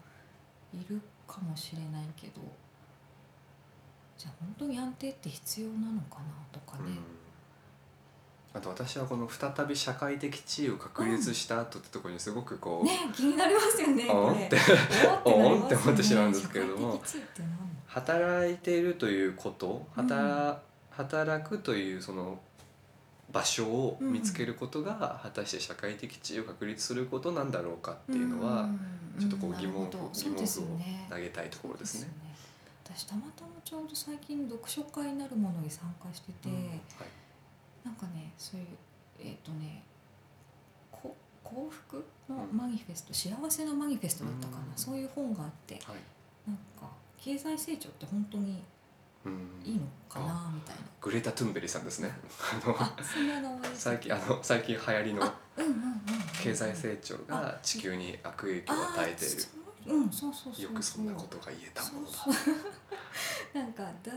[0.72, 2.40] いるかもしれないけど。
[4.16, 6.92] じゃあ本当に安定って必要なのかなとかね、
[8.57, 14.57] あと私はこの再び社会的地位を確立した後ってところにすごくこう、ね気になりますよねおんって
[15.25, 17.03] おん って思ってしまうんですけれども。
[17.87, 20.09] 働いているということうん。
[20.09, 20.59] 働,、
[20.90, 22.38] 働くというその
[23.37, 28.81] 場所を見つけることが果たして社会的地位を確立することなんだろうかっていうのはん。
[29.18, 30.11] ちょっとこう疑問なるほど。
[30.14, 31.07] 疑問符をね。
[31.11, 32.11] 投げたいところですね。
[32.85, 36.55] 私たまたまちょうど最近読書会になるものに参加してて、うん。
[36.55, 36.77] はい。
[37.85, 38.66] なんかねそういう
[39.20, 39.83] えっ、とね
[40.90, 44.72] こ幸福のマニフェスト、幸せのマニフェストだったかな、うん。
[44.77, 45.96] そういう本があってはい。
[46.46, 48.62] なんか経済成長って本当にうん
[49.64, 52.10] いいのかなみたいな、グレタ・トゥンベリさんですね。
[53.74, 55.32] 最け近あの最近流行りの
[56.42, 59.36] 経済成長が地球に悪影響を与えている。
[59.86, 59.94] う。
[59.94, 62.12] うんそうそうそうよくそんなことが言えたものだ。
[62.12, 62.54] そうそう。
[63.54, 64.12] なんか脱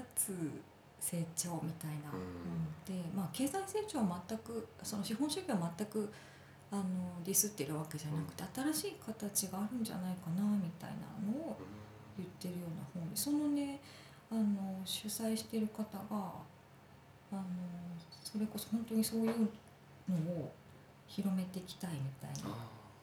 [1.00, 2.20] 成長みたいな、うん。
[2.20, 3.04] うん。
[3.04, 6.12] でまあ経済成長は全くその資本主義は全く
[6.72, 6.84] あの
[7.24, 11.58] ディスってるわけじゃなくて、新しい形があるんじゃないかなみたいなのを
[12.18, 13.82] 言ってるような本でそのね
[14.32, 16.04] あの主催してる方が
[17.32, 17.42] あの
[18.24, 19.50] それこそ本当にそういう
[20.10, 20.52] のを
[21.08, 22.58] 広めていきたいみたいなあ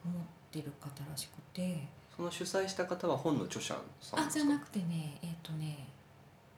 [0.05, 1.63] 思ってる方らしくて。
[1.63, 1.79] ー
[2.17, 4.41] その主催した方は本の著者さんあですか？
[4.41, 5.87] じゃなくてねえっ、とね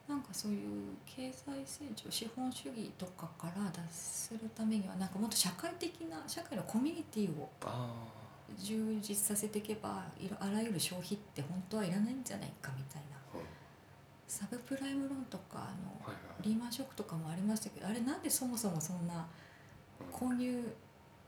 [0.07, 7.92] なんかそういう経済成長資本主義とかから脱するためにはなんかもっと社会的な社会のコミュニティをあ
[8.57, 13.17] 充実させていけばいろあらゆる消費って本当はいらないんじゃないかみたいな
[14.29, 16.43] サブプライムローンとかあのはいはい。
[16.43, 19.27] リーマンショックとかもありましたけどあれなんでそもそもそんな
[20.12, 20.62] 購入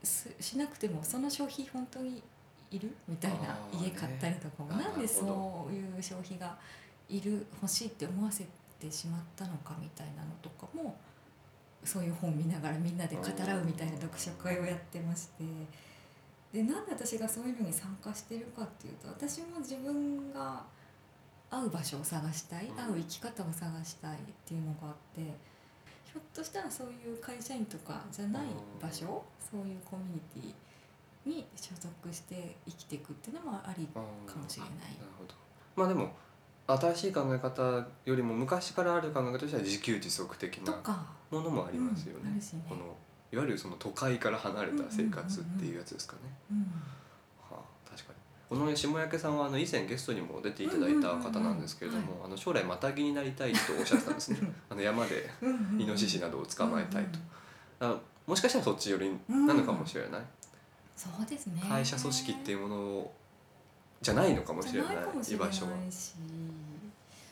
[0.03, 2.23] すしなくてもその消費本当に
[2.69, 4.69] いるみたいな家買ったりとかも。
[4.77, 6.57] ねなんでそういう消費が
[7.09, 8.45] いる欲しいって思わせ
[8.79, 10.95] てしまったのかみたいなのとかも
[11.83, 15.43] そういう本見ながらみんなで語らうみたいな読書会をやってまして。
[16.53, 20.61] でなんで私がそういうのに参加してるかっていうと私も自分が
[21.51, 28.43] 会う場所を探したいうん会う生き方を探したいっていうのがあってひょっとしたらそういう会社員とかじゃない
[28.81, 34.71] 場所そういうコミュニティに所属して生きていくっていうのもありかもしれない。
[34.71, 35.35] なるほど。
[35.75, 36.11] まあでも
[36.67, 40.73] 新しい考え方よりも昔からある考え方としては自給自足的な
[41.29, 42.21] ものもありますよね。
[42.25, 42.95] うんねこの
[43.31, 46.21] いわゆるその都会から離れた生活っていうやつですかね。
[46.51, 47.00] うんはあ、確かに。
[48.51, 54.39] この下焼さんはあの以前ゲストにも出ていただいた方なんですけれども、あの将来マタギになりたいとおっしゃってたんですね。
[54.69, 55.29] あの山で
[55.79, 57.19] イノシシなどを捕まえたいと。
[57.79, 60.21] あもしかしたらそっち寄りなのかもしれない。
[60.97, 63.13] そうですね会社組織っていうものを
[64.01, 64.95] じゃないのかもしれない
[65.29, 65.71] 居場所は。
[65.89, 66.11] し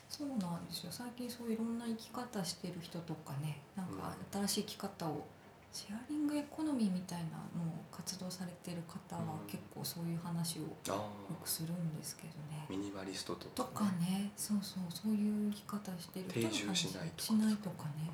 [0.08, 5.26] そうなんですよ最近そういろんな生き方してる人とかねなんか新しい生き方を
[5.72, 9.50] シェアリングエコノミーみたいなのを活動されてる方はうん。
[9.50, 12.66] 結構そういう話をよあくするんですけどね。
[12.68, 14.32] あミニマリストととかね。
[14.36, 14.84] そうそう。
[14.90, 18.10] そういう生き方してる定住しないとかしないとかね、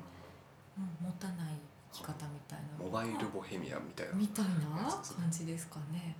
[0.78, 1.56] うん、持たない
[1.92, 4.12] 生き方みたいなのモバイルボヘミアンみたいな。
[4.12, 6.16] みたいな感じですかね。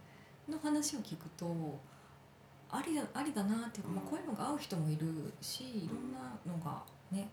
[0.48, 1.78] の話を聞くと
[2.70, 4.10] ありだありだなっていうか、まあ、うん。
[4.10, 5.06] こういうのが合う人もいる
[5.40, 7.30] しいろんなのがねうん探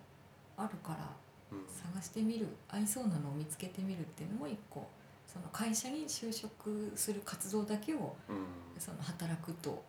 [2.04, 4.88] してみる合いそうなのを見つけてみるっていうのも一個。
[5.26, 8.46] その会社に就職する活動だけをうん。
[8.78, 9.84] その働くと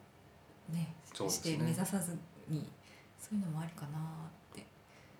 [0.70, 1.30] ねね。
[1.30, 2.16] して目指さず
[2.48, 2.66] に
[3.18, 4.64] そういうのもありかなって。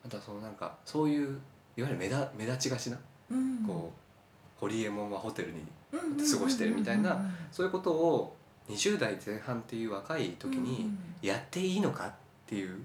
[0.05, 1.39] あとはそのなんかそういう
[1.77, 2.99] いわゆる目立目立ちがちな、
[3.31, 3.65] うん。
[3.67, 5.61] こうホリエモンはホテルに
[5.93, 8.37] 過ごしてるみたいなそういうことを
[8.69, 12.13] 20代前半っていう若い時にやっていいのかっ
[12.47, 12.83] ていう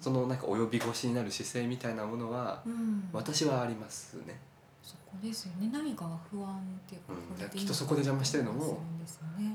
[0.00, 3.08] そのなんか及び腰になる姿勢みたいなものはうん。
[3.12, 4.38] 私はありますね。
[4.82, 5.70] そこですよね。
[5.72, 7.36] 何かが不安っていうか、うん。
[7.36, 8.80] これでいいきっとそこで邪魔してるのも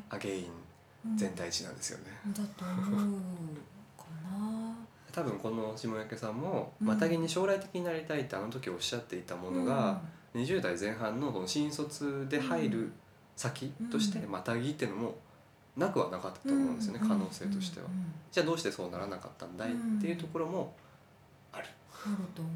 [0.10, 0.46] アゲイン
[1.06, 1.18] うん。
[1.18, 2.06] 全体値なんですよね。
[2.28, 3.12] だと思う
[3.98, 4.76] かな。
[5.12, 6.88] 多分この下焼さんもうん。
[6.88, 10.00] マタギに将来的になりたいってあの時おっしゃっていたものが、
[10.36, 12.92] 20代前半のその新卒で入る
[13.36, 14.32] 先としてうん。
[14.32, 15.16] マタギっていうのも
[15.78, 17.86] なくはなかったと思うんですよね、可能性としては。
[18.32, 20.74] じゃあどうしてそうならなかったんだいっていうところも
[21.52, 21.68] ある。
[21.92, 22.54] あると思う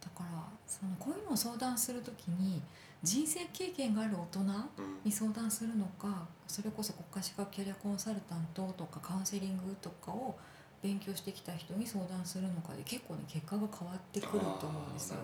[0.00, 2.62] だからそのこういうのを相談するときに
[3.02, 10.36] 人生経験がある大人うんに相談するのかそれこそ国家資格キャリアコンサルタントとかカウンセリングとかを
[10.82, 15.16] 勉強してきた人に相談するのかで結構ね結果が変わってくると思うんですよ。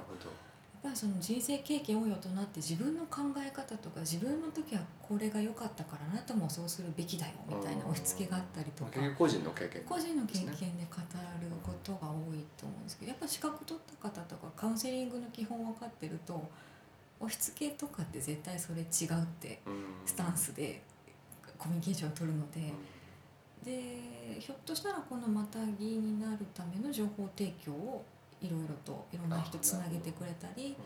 [0.86, 8.90] ぱりその人生経験多い大人って自分の考え方とか自分の時はこれが良かったからあなたもそうするべきだよみたいな押し付けがあったりとか。
[9.18, 11.00] 個人の経験個人の経験で語
[11.42, 16.48] ることが多いと思うんですけどやっぱ資格取った方とかカウンセリングの基本分かってると
[17.18, 19.84] 押し付けとかって絶対それ違うってうん。
[20.04, 20.82] スタンスで
[21.58, 22.60] コミュニケーションを取るので。
[22.60, 22.74] うん。
[23.64, 28.04] でひょっとしたらこのまたぎになるための情報提供を
[28.42, 30.76] いろいろといろんな人つなげてくれたり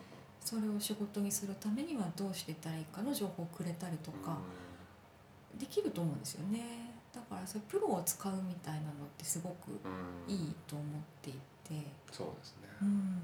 [0.40, 4.38] それを仕事にするためにはどうしていったらいいかの情報をくれたりとか
[5.58, 6.90] できると思うんですよね。
[7.12, 9.72] だからそれプロを使うみたいなのってすごく
[10.28, 10.86] うんいいと思っ
[11.20, 11.86] ていて。
[12.12, 12.68] そうですね。
[12.82, 13.18] うん。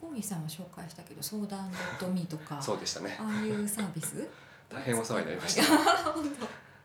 [0.00, 1.70] コーギーさんは紹介したけど相談
[2.14, 3.16] .me とかそうでしたね。
[3.20, 4.26] ああいうサービス？
[4.70, 5.62] 大変お世話になりました。
[6.12, 6.24] 本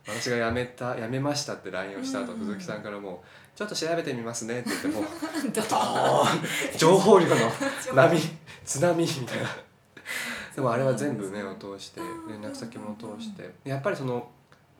[0.07, 5.03] 私が辞めた辞めましたって LINE をした後うん鈴木さんからもう「ちょっと調べてみますね」って言って もう
[6.77, 7.35] 情報量の
[7.95, 8.19] 波
[8.65, 9.49] 津波みたいな。
[10.55, 12.03] でもあれは全部目を通してう
[12.37, 13.53] ん連絡先も通して。
[13.63, 14.29] やっぱりその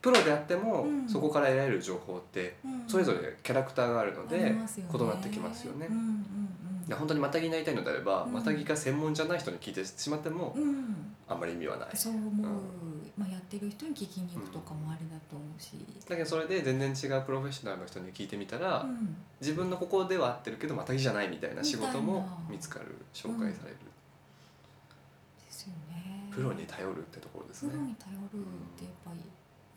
[0.02, 1.10] プロであってもうん。
[1.10, 2.84] そこから得られる情報ってうん。
[2.88, 5.88] それぞれキャラクターがあるのあで異なってきますよね。
[5.90, 8.34] うんうんいや本当にまたぎになりたいのであればうん。
[8.34, 10.64] またぎが専門じゃない人に聞いてしまってもうん。
[10.64, 11.90] うんあんまり意味はない。
[11.94, 13.12] そう思う、うん。
[13.18, 15.72] まあ、やってる人に聞きに行くとかもあれだと思うし、
[16.08, 23.78] だけどそれで全然違うプロフェッショナルの人に聞いてみたらうん、自分のここでは合ってるけどまたぎじゃないみたいな仕事も見つかる紹介される。
[23.78, 26.28] ですよね。
[26.32, 27.72] プロに頼るってところですね。
[27.72, 29.22] プロに頼るってやっぱり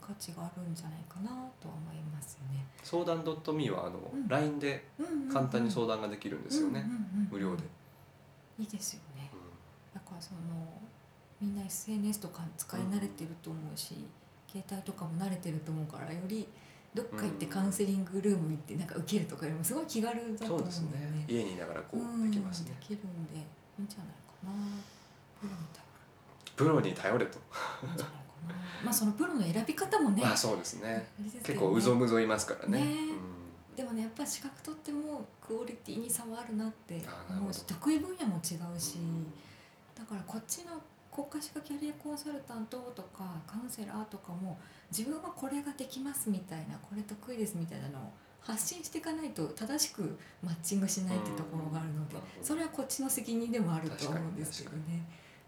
[0.06, 1.30] 価値があるんじゃないかな
[1.60, 2.64] とは思いますよね。
[2.82, 4.28] 相談 .me はあのうん。
[4.28, 4.86] LINE で
[5.32, 6.84] 簡単に相談ができるんですよね。
[7.30, 7.62] 無料で。
[8.58, 9.30] いいですよね。
[9.32, 10.38] うだからその
[11.40, 14.06] みんな SNS とか使い慣れてると思うし、
[14.48, 16.46] 携帯とかも慣れてると思うからより
[16.94, 20.70] どっか行ってカウンセリングルーム行ってなんか受けるとかよりもすごい気軽だとん思うんで。
[20.72, 20.88] すね。
[20.92, 21.24] ね。
[21.28, 22.70] 家にいながらこうできますね。
[22.80, 23.40] できるんでい
[23.80, 24.52] いんじゃないかな。
[25.36, 25.84] プロみたい
[26.56, 27.38] プロに頼れと
[28.84, 30.22] まあそのプロの選び方もね。
[30.22, 31.08] まあそうですね。
[31.28, 32.84] すけ結構うぞむぞいますからね。
[32.84, 32.96] ね。
[33.76, 39.26] でもねやっぱ資格取ってもクオリティに差はあるなって思うし得意分野も違うし、うん。
[39.94, 40.80] だからこっちの
[41.12, 44.58] 国家資格キャリアコンサルタントとかカウンセラーとかも
[44.90, 55.04] 自分はこれができますみたいなこれ得意ですみたいなのを発信していかないと正しくマッチングしないってところがあるのでそれはこっちの責任でもあると思うんですけどね。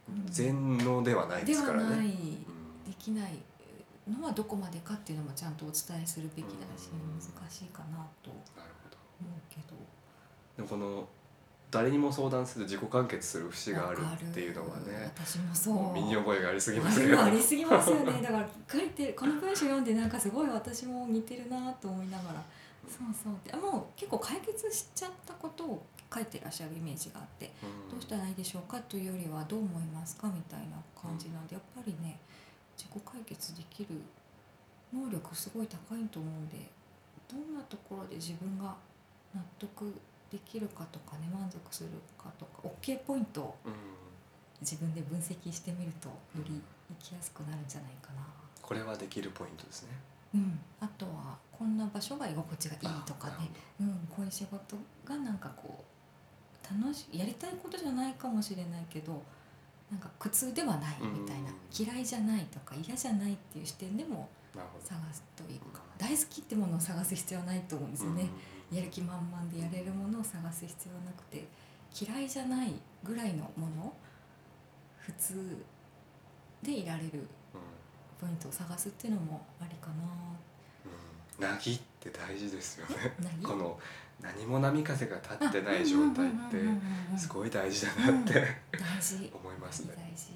[0.09, 0.27] うん。
[0.27, 2.58] 全能ではないでですはない、からねうん
[2.89, 3.33] できない
[4.09, 9.77] のはどこまでかっていうのもちゃんとお伝えするべきだしうん難しいかなと思うけど。
[10.57, 11.07] でもこの
[11.71, 15.93] 誰にも相談せず自己完結する節があるっていうのはね私もそう。
[15.93, 18.23] 身に覚えがありすぎあますありすぎますよね。
[18.23, 22.43] だから書いてこの文章読んでなんかすごい私も似てるなと思いながら。
[22.89, 23.35] そうそう。
[23.35, 27.91] っもう結構解決しちゃったことを書いてらっしゃるイメージがあってうん。
[27.91, 32.19] どうしたらいいでしょうかというよりはどう思いますかみたいな感じなんでやっぱりね
[32.79, 33.89] 自己解決できる
[34.95, 36.57] 能力すごい高いと思うんで
[37.29, 38.77] どんなところで自分が
[39.35, 39.93] 納得
[40.31, 43.73] できるかとかね満足するかとか OK ポイントをうん。
[44.61, 46.15] 自分で分析してみるとよ
[46.45, 46.61] り
[47.01, 48.23] 生きやすくなるんじゃないかな。
[48.61, 49.89] これはできるポイントですね。
[50.35, 53.35] うん、あとはこんな場所が居心地がいいとかね、
[53.81, 59.23] うん、こういう仕事がなんかこう楽しやりたいことじゃないかもしれないけど
[59.91, 64.29] なんか苦痛ではないみたいな、うん嫌いじゃないとか嫌じゃないっていう視点でも
[64.83, 68.31] 探すといいかも大好きってものを探す必要はないと思うんですよね、
[68.73, 71.47] やる気満々でやれるものを探す必要はなくて
[71.95, 72.73] 嫌いじゃない
[73.05, 73.93] ぐらいのもの
[74.99, 75.59] 普通
[76.63, 77.29] でいられる
[78.21, 79.95] ポイントを探すっていうのもありかな。
[81.47, 81.57] うん。
[81.57, 83.15] 泣きって大事ですよね。
[83.23, 83.79] 何この
[84.21, 86.57] 何も波風が立ってない状態って
[87.17, 88.33] すいごい大事だなって
[88.73, 89.31] 大事。
[89.33, 89.95] 思いますね。
[89.97, 90.27] 大事。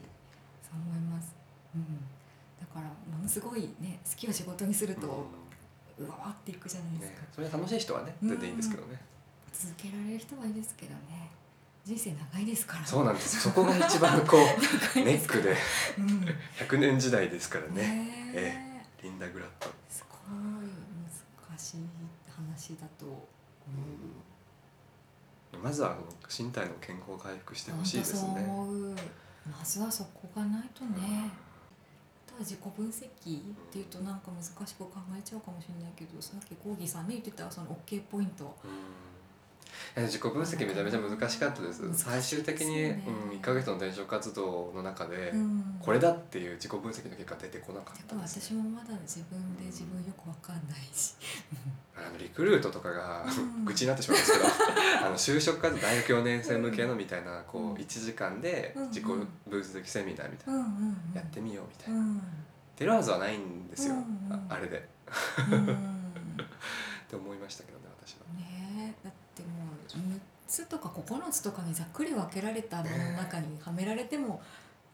[0.63, 1.35] そう思います、
[1.75, 1.85] うん、
[2.61, 2.83] だから
[3.15, 5.27] ものすごいね好きを仕事にすると、
[5.99, 8.29] うわわっていくじゃないですねか、それ楽しい人はねうん。
[8.29, 9.01] 全然いいんですけどね。
[9.53, 11.31] 続けられる人はいいですけどね。
[11.85, 12.87] 人生長いですから。
[12.87, 13.41] そうなんです。
[13.43, 15.57] そこが一番こうネックで。
[15.99, 16.25] うん。
[16.57, 17.83] 100年時代ですからね。
[17.83, 19.03] ねえ。
[19.03, 19.69] リンダ・グラット。
[19.91, 20.19] すごい。
[21.51, 21.81] 難しい
[22.31, 23.29] 話だと
[23.67, 25.97] 思う、まずは
[26.29, 28.47] 身体の健康を回復してほしいですね。
[29.47, 31.31] まずはそこがないとね、
[32.27, 33.09] あとは自己分析っ
[33.71, 38.57] ていうとなんか難しく考えちゃうかもしれないけどさっきコーギーさんね言ってたその OK ポイント。
[38.65, 39.12] うん
[39.97, 41.83] 自己分析めちゃめちゃ難しかったです。
[41.95, 45.77] 最終的に、ねうん、1ヶ月の転職活動の中で、うん。
[45.81, 51.15] これだっていう自己分析の結果出てこなかったです、私もまだ自分で自分よくわかんないし。
[51.95, 53.65] あのリクルートとかが、うん。
[53.65, 54.45] 愚痴になってしまうんですけど
[55.07, 57.73] あの就職活動大学4年生向けのみたいなこうん。
[57.73, 58.89] う1時間でうん。
[58.89, 60.69] 自己分析セミナーみたいな、うんうん
[61.11, 61.15] うん。
[61.15, 62.23] やってみようみたいうな、ん。
[62.77, 64.33] 出るはずはないんですよ、うんうん。
[64.33, 64.89] ああれで。
[65.51, 65.67] うん。
[66.43, 68.21] って思いましたけどね私は。
[68.39, 68.62] ね
[69.33, 69.49] っても
[69.95, 74.43] う6つとか9つとかにざっくり分けられたものの中にはめられても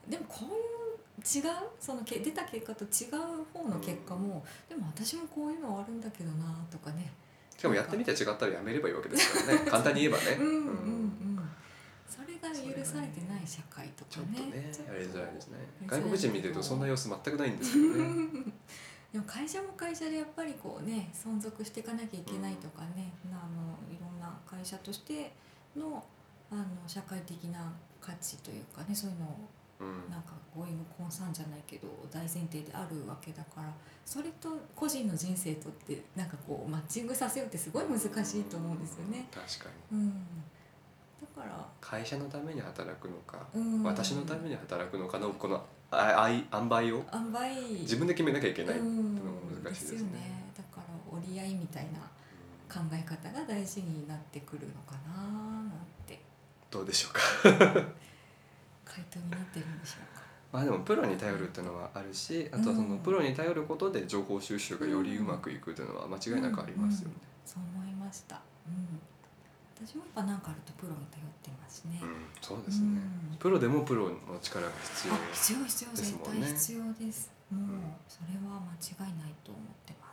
[0.08, 0.78] でもこういう
[1.18, 7.12] 違うそのけ出た結果と違う方の結果も、でも私もこういうのあるんだけどなとかね。
[7.56, 9.66] しかもやってみて違ったらやめればいいわけですからね。
[9.68, 10.36] 簡単に言えばね。
[10.38, 11.50] うんうんうん。
[12.08, 14.62] それが許されてない社会とかね。
[14.62, 14.92] ねちょっと。
[14.92, 15.58] やりづらいですね。
[15.86, 18.28] 外国人見てるとそんな様子全くないんですけどね。
[19.12, 23.57] でも会社も会社でやっぱりこうね存続していかなきゃいけないとかね、あのいろんな
[24.58, 25.32] 会社として
[25.76, 26.04] の
[26.50, 29.28] あの社会的な価値というかねそういうのを
[29.80, 30.10] うん。
[30.10, 33.72] なんかゴーイングコンサーンじゃないけど大前提であるわけだから
[34.04, 39.28] それと個人の人生とってなんかこうマッチングさせようってすごい難しいと思うんですよね。
[39.30, 39.98] 確かに。
[39.98, 40.10] うん、
[41.36, 47.60] だから、会社のために働くのかうん、私のために働くのかのこのああい塩梅を塩梅。
[47.82, 49.30] 自分で決めなきゃいけないっていううんのも
[49.62, 49.98] 難しいですね。
[49.98, 50.52] よね。
[50.56, 52.00] だから折り合いみたいな
[52.68, 55.72] 考え方が大事になってくるのかななん
[56.06, 56.20] て
[56.70, 57.20] どうでしょうか
[58.84, 60.22] 回答になってるんでしょうか。
[60.52, 67.14] まあでもプロに頼るっていうのはあるしあとはそのうんプロに頼ることで情報収集がよりうまくいくっていうのは間違いなくありますよね。
[67.44, 68.40] そう思いました。
[68.66, 69.00] うん。
[69.86, 72.00] 私もやっぱ何かあるとプロに頼ってますね。
[72.02, 77.30] うん、そうですね、うんプロでもプロの力が必要あ、必要必要です絶もんね対必要です。
[77.52, 80.07] もう、うんそれは間違いないと思ってます。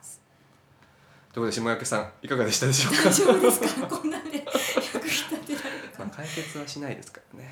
[1.35, 3.03] ということで下焼さんいかがでしたでしょうか？
[3.11, 3.87] 大丈夫ですか？
[3.87, 6.05] こんなんで役に立てられるかな。
[6.05, 7.51] まあ解決はしないですからね。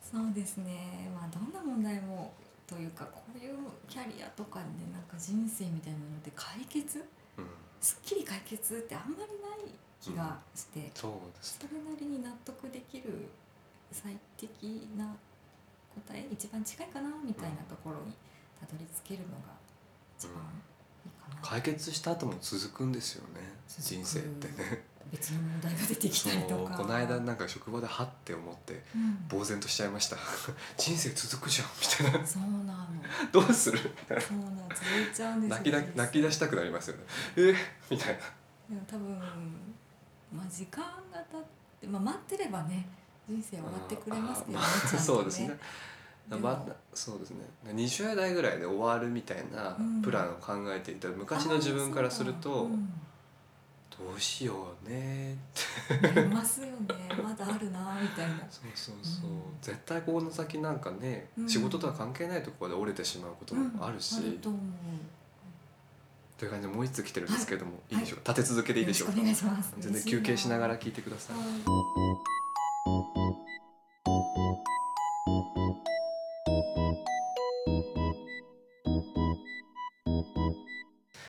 [0.00, 1.10] そうですね。
[1.14, 2.32] まあどんな問題も
[2.66, 3.58] というかこういう
[3.90, 7.04] キャリアとかでなんか人生みたいなのって解決？
[7.36, 7.46] うん、
[7.78, 13.28] すっきり解決ってあんまりない気がして、そうですそれなりに納得できる
[13.92, 15.04] 最適な
[16.08, 17.10] 答え一番近いかな？
[17.22, 18.14] みたいなところに
[18.58, 19.52] たどり着けるのが
[20.18, 20.50] 一番いいかな、
[21.42, 24.84] 解決した後も続くんですよね人生ってね。
[25.10, 26.74] 別の問題が出てきそたりとか。
[26.74, 29.38] うこの間なんか職場ではって思ってうん。
[29.38, 30.16] 呆然としちゃいました。
[30.76, 32.26] 人生続くじゃんみたいな。
[32.26, 32.86] そうなの。
[33.32, 33.78] どうする？
[33.78, 35.50] そうなの続いちゃうんです。
[35.50, 37.02] よ泣きだ泣き出したくなりますよね。
[37.36, 37.54] え？
[37.90, 38.20] みたいな。
[38.68, 39.18] でも多分
[40.32, 41.44] まあ時間が経っ
[41.80, 42.86] て、まあ、待ってればね
[43.28, 45.58] 人生終わってくれますけどねあーまあちゃんとそうですね
[46.38, 47.38] まあそうですね。
[47.66, 50.02] 20代ぐらいで終わるみたいなうん。
[50.02, 52.76] プランを考えていた昔の自分からすると、うだ。
[53.98, 55.36] どうしようね
[55.90, 56.72] うんなりますよね。
[57.22, 58.38] まだあるなみたいな。
[58.48, 59.40] そうそうそう、うん。
[59.60, 61.48] 絶対この先なんかね、うん。
[61.48, 64.38] 仕事とは関係ないところで折れてしまうこともあるし、
[66.38, 67.94] という感じでもう一つ来てるんですけれども、い。
[67.94, 68.00] い、い。
[68.00, 69.18] でしょうか立て続けでいいでしょうか。
[69.18, 69.74] よろしくお願いします。
[69.78, 71.36] 全然休憩しながら聞いてください